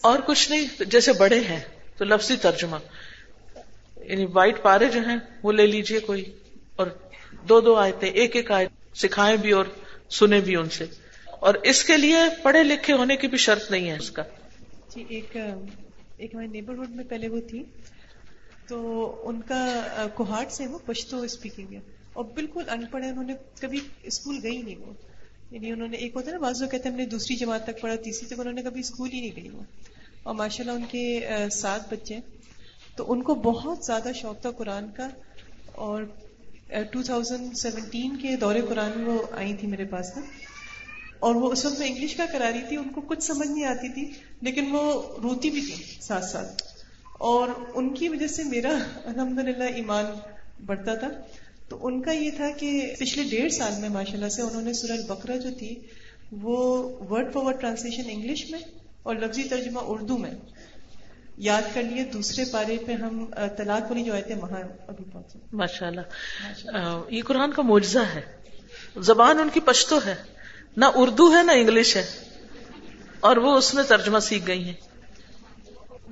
اور 0.00 0.18
کچھ 0.26 0.50
نہیں، 0.50 0.82
جیسے 0.82 1.12
بڑے 1.12 1.40
ہیں، 1.40 1.60
تو 1.96 2.04
لفظی 2.04 2.36
ترجمہ۔ 2.36 2.76
یعنی 4.08 4.26
وائٹ 4.32 4.62
پارے 4.62 4.88
جو 4.88 5.00
ہیں، 5.00 5.16
وہ 5.42 5.52
لے 5.52 5.66
لیجیے 5.66 6.00
کوئی۔ 6.00 6.24
اور 6.76 6.86
دو 7.48 7.60
دو 7.60 7.74
آیتیں، 7.74 8.10
ایک 8.10 8.36
ایک 8.36 8.50
آیت 8.50 8.98
سکھائیں 8.98 9.36
بھی 9.36 9.52
اور 9.52 9.64
سنیں 10.10 10.40
بھی 10.40 10.56
ان 10.56 10.70
سے۔ 10.70 10.84
اور 11.40 11.54
اس 11.54 11.84
کے 11.84 11.96
لیے 11.96 12.16
پڑھے 12.42 12.62
لکھے 12.62 12.92
ہونے 12.92 13.16
کی 13.16 13.28
بھی 13.28 13.38
شرط 13.38 13.70
نہیں 13.70 13.90
ہے 13.90 13.96
اس 13.96 14.10
کا۔ 14.10 14.22
جی 14.96 15.04
ایک 15.08 15.36
ایک 16.16 16.34
ہمارے 16.34 16.46
نیبرہڈ 16.46 16.90
میں 16.90 17.04
پہلے 17.04 17.28
وہ 17.28 17.40
تھی۔ 17.50 17.62
تو 18.68 19.10
ان 19.28 19.40
کا، 19.40 19.82
کوہاٹ 20.14 20.52
سے 20.52 20.66
وہ 20.66 20.78
پشتو 20.86 21.22
اسپیکنگ 21.22 21.74
ہے۔ 21.74 21.80
اور 22.12 22.24
بالکل 22.24 22.68
ان 22.68 22.86
پڑھ 22.86 23.04
ہے، 23.04 23.10
انہوں 23.10 23.24
نے 23.24 23.34
کبھی 23.60 23.80
اسکول 24.02 24.38
گئی 24.42 24.62
نہیں 24.62 24.76
وہ۔ 24.76 24.92
یعنی 25.50 25.70
انہوں 25.70 25.88
نے، 25.88 25.96
ایک 25.96 26.16
ہوتا 26.16 26.26
ہے 26.26 26.32
نا 26.32 26.38
بازو 26.38 26.68
کہتے 26.68 26.84
ہیں 26.84 26.94
ہم 26.96 27.00
نے 27.00 27.06
دوسری 27.06 27.36
جماعت 27.36 27.64
تک 27.66 27.80
پڑھا، 27.80 27.96
تیسری 27.96 28.26
تک 28.26 28.40
انہوں 28.40 28.54
نے 28.54 28.62
کبھی 28.62 28.80
اسکول 28.80 29.10
ہی 29.12 29.20
نہیں 29.20 29.36
گئی 29.36 29.48
وہ۔ 29.48 29.62
اور 30.22 30.34
ماشاء 30.34 30.64
اللہ 30.64 30.72
ان 30.72 30.84
کے 30.90 31.28
سات 31.52 31.92
بچے 31.92 32.18
تو 32.96 33.12
ان 33.12 33.22
کو 33.22 33.34
بہت 33.34 33.78
زیادہ 33.84 34.08
شوق 34.14 34.40
تھا 34.40 34.50
قرآن 34.50 34.86
کا 34.96 35.08
اور 35.72 36.02
ٹو 36.90 37.02
تھاؤزینڈ 37.02 37.56
سیونٹین 37.56 38.16
کے 38.16 38.36
دورے 38.36 38.60
قرآن 38.68 39.04
وہ 39.04 39.22
آئی 39.32 39.54
تھی 39.54 39.68
میرے 39.68 39.84
پاس 39.84 40.16
نا 40.16 40.22
اور 41.18 41.34
وہ 41.34 41.52
اس 41.52 41.64
وقت 41.64 41.78
میں 41.78 41.88
انگلش 41.88 42.14
کا 42.14 42.26
کرا 42.32 42.50
رہی 42.52 42.62
تھی، 42.68 42.76
ان 42.76 42.88
کو 42.88 43.00
کچھ 43.00 43.24
سمجھ 43.24 43.48
نہیں 43.48 43.64
آتی 43.64 43.88
تھی، 43.88 44.10
لیکن 44.42 44.64
وہ 44.70 45.02
روتی 45.22 45.50
بھی 45.50 45.60
تھی 45.60 45.84
ساتھ 46.00 46.24
ساتھ۔ 46.24 46.62
اور 47.18 47.48
ان 47.74 47.94
کی 47.94 48.08
وجہ 48.08 48.26
سے 48.26 48.44
میرا 48.44 48.78
الحمد 49.04 49.38
للہ 49.38 49.64
ایمان 49.64 50.04
بڑھتا 50.66 50.94
تھا۔ 50.94 51.08
تو 51.68 51.86
ان 51.86 52.02
کا 52.02 52.12
یہ 52.12 52.30
تھا 52.30 52.50
کہ 52.50 52.94
پچھلے 52.98 53.24
ڈیڑھ 53.24 53.52
سال 53.52 53.72
میں 53.80 53.88
ماشاء 53.88 54.14
اللہ 54.14 54.28
سے 54.28 54.42
انہوں 54.42 54.62
نے 54.62 54.72
سورہ 54.72 54.92
البقرہ 54.92 55.36
جو 55.36 55.50
تھی، 55.58 55.74
وہ 56.32 56.88
word 57.10 57.32
for 57.32 57.42
word 57.42 57.60
translation 57.60 58.02
English 58.06 58.50
میں 58.50 58.60
اور 59.02 59.14
لفظی 59.14 59.42
ترجمہ 59.42 59.80
اردو 59.82 60.18
میں۔ 60.18 60.30
یاد 61.38 61.62
کر 61.74 61.82
لیے 61.82 62.04
دوسرے 62.04 62.44
پارے 62.52 62.76
پہ 62.86 62.92
ہم 62.92 63.26
طلاق 63.56 63.90
والی 63.90 64.04
جو 64.04 64.12
آئے 64.12 64.22
تھے 64.22 64.34
وہاں 64.34 64.62
ابھی 64.88 65.04
پہنچے 65.12 65.38
ماشاء 65.52 65.86
اللہ 65.86 66.00
یہ 67.08 67.22
قرآن 67.22 67.52
کا 67.52 67.62
معجزہ 67.62 67.98
ہے۔ 67.98 68.20
زبان 68.96 69.38
ان 69.38 69.48
کی 69.48 69.60
پشتو 69.60 69.98
ہے۔ 70.06 70.14
نہ 70.76 70.84
اردو 70.94 71.36
ہے 71.36 71.42
نہ 71.42 71.52
انگلش 71.52 71.96
ہے۔ 71.96 72.06
اور 73.20 73.36
وہ 73.36 73.56
اس 73.56 73.74
میں 73.74 73.82
ترجمہ 73.82 74.18
سیکھ 74.18 74.46
گئی 74.46 74.64
ہیں۔ 74.64 74.72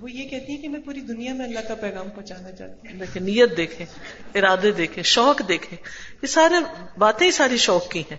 وہ 0.00 0.10
یہ 0.10 0.28
کہتی 0.28 0.52
ہے 0.52 0.56
کہ 0.56 0.68
میں 0.68 0.80
پوری 0.80 1.00
دنیا 1.00 1.34
میں 1.34 1.46
اللہ 1.46 1.60
کا 1.68 1.74
پیغام 1.74 2.08
پہنچانا 2.10 2.52
چاہتی 2.52 2.88
ہوں۔ 2.88 2.98
دیکھیں 2.98 3.22
نیت 3.22 3.56
دیکھیں 3.56 3.86
ارادے 4.34 4.70
دیکھیں 4.72 5.02
شوق 5.02 5.48
دیکھیں۔ 5.48 5.78
یہ 6.22 6.26
سارے 6.26 6.54
باتیں 6.98 7.26
ہی 7.26 7.32
ساری 7.32 7.56
شوق 7.56 7.90
کی 7.90 8.00
ہیں۔ 8.00 8.18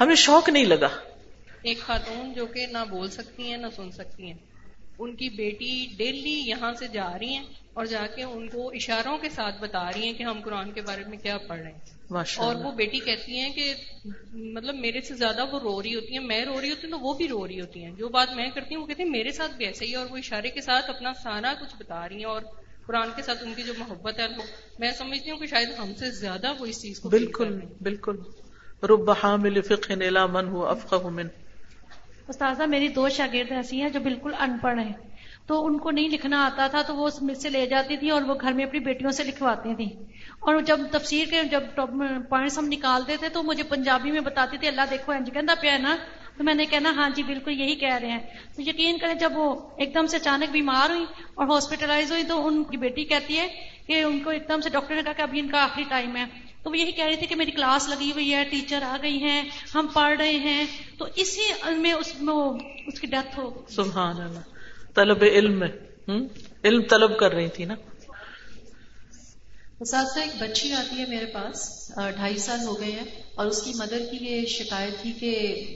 ہمیں 0.00 0.14
شوق 0.14 0.48
نہیں 0.48 0.64
لگا۔ 0.64 0.88
ایک 1.62 1.80
خاتون 1.80 2.32
جو 2.32 2.46
کہ 2.46 2.66
نہ 2.66 2.78
بول 2.90 3.10
سکتی 3.10 3.50
ہیں 3.50 3.56
نہ 3.56 3.66
سن 3.76 3.92
سکتی 3.92 4.26
ہیں۔ 4.26 4.51
ان 5.02 5.16
کی 5.16 5.28
بیٹی 5.28 5.86
ڈیلی 5.96 6.42
یہاں 6.46 6.72
سے 6.72 6.86
جا 6.88 7.18
رہی 7.18 7.34
ہیں 7.34 7.44
اور 7.72 7.84
جا 7.84 8.06
کے 8.16 8.22
ان 8.22 8.48
کو 8.48 8.68
اشاروں 8.68 9.18
کے 9.18 9.28
ساتھ 9.28 9.60
بتا 9.60 9.88
رہی 9.92 10.04
ہیں 10.04 10.12
کہ 10.12 10.22
ہم 10.22 10.40
قرآن 10.44 10.72
کے 10.72 10.82
بارے 10.82 11.04
میں 11.08 11.18
کیا 11.18 11.38
پڑھ 11.38 11.60
رہے 11.60 11.70
ہیں۔ 11.70 12.00
اور 12.36 12.54
وہ 12.54 12.72
بیٹی 12.72 12.98
کہتی 12.98 13.38
ہیں 13.38 13.52
کہ 13.52 13.74
مطلب 14.32 14.74
میرے 14.74 15.00
سے 15.00 15.14
زیادہ 15.14 15.44
وہ 15.52 15.58
رو 15.58 15.82
رہی 15.82 15.94
ہوتی 15.94 16.18
ہیں 16.18 16.24
میں 16.24 16.44
رو 16.44 16.60
رہی 16.60 16.70
ہوتی 16.70 16.86
ہوں 16.86 16.90
تو 16.90 16.98
وہ 16.98 17.14
بھی 17.14 17.28
رو 17.28 17.46
رہی 17.46 17.60
ہوتی 17.60 17.84
ہیں۔ 17.84 17.90
جو 17.90 18.08
بات 18.08 18.32
میں 18.36 18.48
کرتی 18.54 18.74
ہوں 18.74 18.82
وہ 18.82 18.86
کہتی 18.86 19.02
ہیں 19.02 19.10
میرے 19.10 19.32
ساتھ 19.32 19.56
بھی 19.56 19.66
ایسے 19.66 19.84
ہی 19.84 19.94
اور 19.94 20.06
وہ 20.10 20.16
اشارے 20.16 20.50
کے 20.50 20.60
ساتھ 20.60 20.90
اپنا 20.90 21.12
سارا 21.22 21.52
کچھ 21.60 21.74
بتا 21.78 22.08
رہی 22.08 22.16
ہیں 22.16 22.24
اور 22.24 22.42
قرآن 22.86 23.08
کے 23.16 23.22
ساتھ 23.22 23.42
ان 23.42 23.54
کی 23.54 23.62
جو 23.62 23.72
محبت 23.78 24.18
ہے 24.18 24.26
میں 24.78 24.92
سمجھتی 24.92 25.30
ہوں 25.30 25.38
کہ 25.38 25.46
شاید 25.46 25.68
ہم 25.78 25.94
سے 25.94 26.10
زیادہ 26.10 26.52
وہ 26.60 26.66
اس 26.66 26.82
چیز 26.82 27.00
کو 27.00 27.08
بالکل 27.08 27.58
بالکل۔ 27.80 28.16
رب 28.82 29.10
حامل 29.10 29.60
فقہ 29.60 29.92
نیلا 29.92 30.26
من 30.26 30.48
ہو 30.48 30.66
افقہ 30.66 31.08
من 31.08 31.28
استاذہ 32.32 32.62
میری 32.62 32.88
دو 32.88 33.08
شاگرد 33.08 33.52
ایسی 33.52 33.82
ہیں 33.82 33.88
جو 33.88 34.00
بالکل 34.00 34.34
ان 34.40 34.58
پڑھ 34.58 34.78
ہیں۔ 34.80 34.92
تو 35.46 35.66
ان 35.66 35.78
کو 35.78 35.90
نہیں 35.90 36.08
لکھنا 36.08 36.44
آتا 36.46 36.66
تھا 36.66 36.82
تو 36.82 36.96
وہ 36.96 37.08
مجھ 37.20 37.38
سے 37.38 37.48
لے 37.48 37.66
جاتی 37.66 37.96
تھی 37.96 38.10
اور 38.10 38.22
وہ 38.22 38.34
گھر 38.40 38.52
میں 38.52 38.64
اپنی 38.64 38.80
بیٹیوں 38.80 39.10
سے 39.10 39.24
لکھواتی 39.24 39.74
تھیں۔ 39.74 40.02
اور 40.40 40.60
جب 40.60 40.80
تفسیر 40.90 41.24
کے 41.30 41.42
جب 41.50 41.62
پوائنٹس 42.28 42.58
ہم 42.58 42.66
نکالتے 42.68 43.16
تھے 43.16 43.28
تو 43.28 43.42
مجھے 43.42 43.62
پنجابی 43.62 44.10
میں 44.10 44.20
بتاتی 44.20 44.56
تھی، 44.58 44.68
اللہ 44.68 44.80
دیکھو 44.90 45.12
انج 45.12 45.30
کہنا 45.34 45.54
پیا 45.60 45.78
نا؟ 45.78 45.96
تو 46.36 46.44
میں 46.44 46.54
نے 46.54 46.64
کہنا 46.66 46.90
ہاں 46.96 47.10
جی 47.10 47.22
بالکل 47.22 47.60
یہی 47.60 47.74
کہہ 47.74 47.94
رہے 47.94 48.10
ہیں۔ 48.10 48.20
تو 48.56 48.62
یقین 48.62 48.98
کریں 48.98 49.14
جب 49.14 49.32
وہ 49.34 49.68
ایک 49.76 49.94
دم 49.94 50.06
سے 50.06 50.16
اچانک 50.16 50.50
بیمار 50.52 50.90
ہوئی 50.90 51.04
اور 51.34 51.46
ہاسپٹلائز 51.46 52.12
ہوئی 52.12 52.22
تو 52.22 52.46
ان 52.46 52.64
کی 52.64 52.76
بیٹی 52.76 53.04
کہتی 53.04 53.38
ہے 53.38 53.48
کہ 53.86 54.02
ان 54.02 54.20
کو 54.20 54.30
ایک 54.30 54.48
دم 54.48 54.60
سے 54.60 54.70
ڈاکٹر 54.70 54.94
نے 54.94 55.02
کہا 55.02 55.12
کہ 55.12 55.22
ابھی 55.22 55.40
ان 55.40 55.48
کا 55.48 55.62
آخری 55.64 55.84
ٹائم 55.88 56.16
ہے۔ 56.16 56.24
تو 56.62 56.70
وہ 56.70 56.78
یہی 56.78 56.92
کہہ 56.92 57.04
رہی 57.04 57.16
تھی 57.16 57.26
کہ 57.26 57.34
میری 57.34 57.50
کلاس 57.50 57.88
لگی 57.88 58.12
ہوئی 58.12 58.34
ہے 58.34 58.44
ٹیچر 58.44 58.82
آ 58.82 58.96
گئی 59.02 59.22
ہیں 59.22 59.42
ہم 59.74 59.86
پڑھ 59.92 60.16
رہے 60.18 60.36
ہیں۔ 60.36 60.64
تو 60.98 61.06
اسی 61.16 61.52
میں 61.76 61.92
اس 61.92 62.14
میں 62.20 62.34
اس 62.86 63.00
کی 63.00 63.06
ڈیتھ 63.06 63.38
ہو 63.38 63.62
سبحان 63.68 64.20
اللہ۔ 64.20 64.40
طلب 64.94 65.22
علم 65.22 65.58
میں۔ 65.58 65.68
علم 66.64 66.82
طلب 66.82 67.18
کر 67.18 67.32
رہی 67.32 67.48
تھی 67.48 67.64
نا۔ 67.64 67.74
اساتذہ 69.80 70.20
ایک 70.20 70.42
بچی 70.42 70.72
آتی 70.72 71.00
ہے 71.00 71.06
میرے 71.08 71.26
پاس 71.26 71.90
ڈھائی 72.16 72.38
سال 72.38 72.58
ہو 72.64 72.80
گئے 72.80 72.92
ہیں 72.92 73.22
اور 73.34 73.46
اس 73.46 73.62
کی 73.62 73.72
مدر 73.74 73.98
کی 74.10 74.16
یہ 74.20 74.46
شکایت 74.46 75.02
تھی 75.02 75.12
کہ 75.12 75.30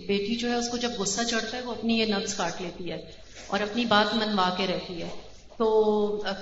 بیٹی 0.08 0.36
جو 0.36 0.50
ہے 0.50 0.54
اس 0.54 0.68
کو 0.68 0.76
جب 0.76 0.90
غصہ 0.98 1.22
چڑھتا 1.22 1.56
ہے 1.56 1.62
وہ 1.62 1.70
اپنی 1.70 1.98
یہ 1.98 2.06
نبز 2.14 2.34
کاٹ 2.34 2.62
لیتی 2.62 2.92
ہے 2.92 2.98
اور 3.46 3.60
اپنی 3.60 3.84
بات 3.84 4.14
منوا 4.14 4.54
کے 4.56 4.66
رہتی 4.66 5.02
ہے۔ 5.02 5.08
تو 5.58 5.66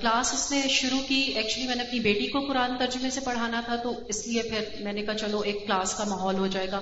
کلاس 0.01 0.33
اس 0.33 0.51
نے 0.51 0.61
شروع 0.71 1.01
کی. 1.09 1.21
ایکچولی 1.37 1.67
میں 1.67 1.77
نے 1.77 1.83
اپنی 1.83 2.01
بیٹی 2.01 2.27
کو 2.27 2.41
قرآن 2.41 2.77
ترجمے 2.79 3.11
سے 3.11 3.21
پڑھانا 3.21 3.61
تھا 3.65 3.77
تو 3.77 3.93
اس 4.09 4.27
لیے 4.27 4.43
پھر 4.43 4.83
میں 4.85 4.93
نے 4.93 5.03
کہا 5.03 5.15
چلو 5.17 5.41
ایک 5.41 5.67
کلاس 5.67 5.95
کا 5.95 6.05
ماحول 6.05 6.39
ہو 6.39 6.47
جائے 6.47 6.71
گا. 6.73 6.81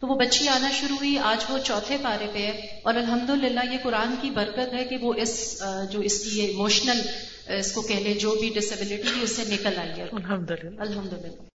تو 0.00 0.06
وہ 0.06 0.14
بچی 0.16 0.48
آنا 0.48 0.70
شروع 0.70 0.96
ہوئی. 0.96 1.16
آج 1.24 1.44
وہ 1.48 1.58
چوتھے 1.64 1.96
پارے 2.02 2.26
پہ 2.32 2.38
ہے 2.38 2.80
اور 2.82 2.94
الحمد 2.94 3.30
یہ 3.44 3.78
قرآن 3.82 4.14
کی 4.20 4.30
برکت 4.30 4.74
ہے 4.74 4.84
کہ 4.84 4.96
وہ 5.02 5.12
اس 5.16 5.62
جو 5.92 6.00
اس 6.00 6.18
کی 6.20 6.38
یہ 6.38 6.48
ایموشنل 6.48 7.00
اس 7.58 7.72
کو 7.72 7.82
کہہ 7.82 8.04
لیں 8.04 8.14
جو 8.18 8.34
بھی 8.40 8.50
ڈسیبلٹی 8.54 9.22
اس 9.22 9.36
سے 9.36 9.42
نکل 9.48 9.78
آئی 9.78 10.00
ہے۔ 10.00 10.06
الحمد 10.12 10.50
للہ 10.50 10.80
الحمد 10.80 11.12
للہ 11.12 11.52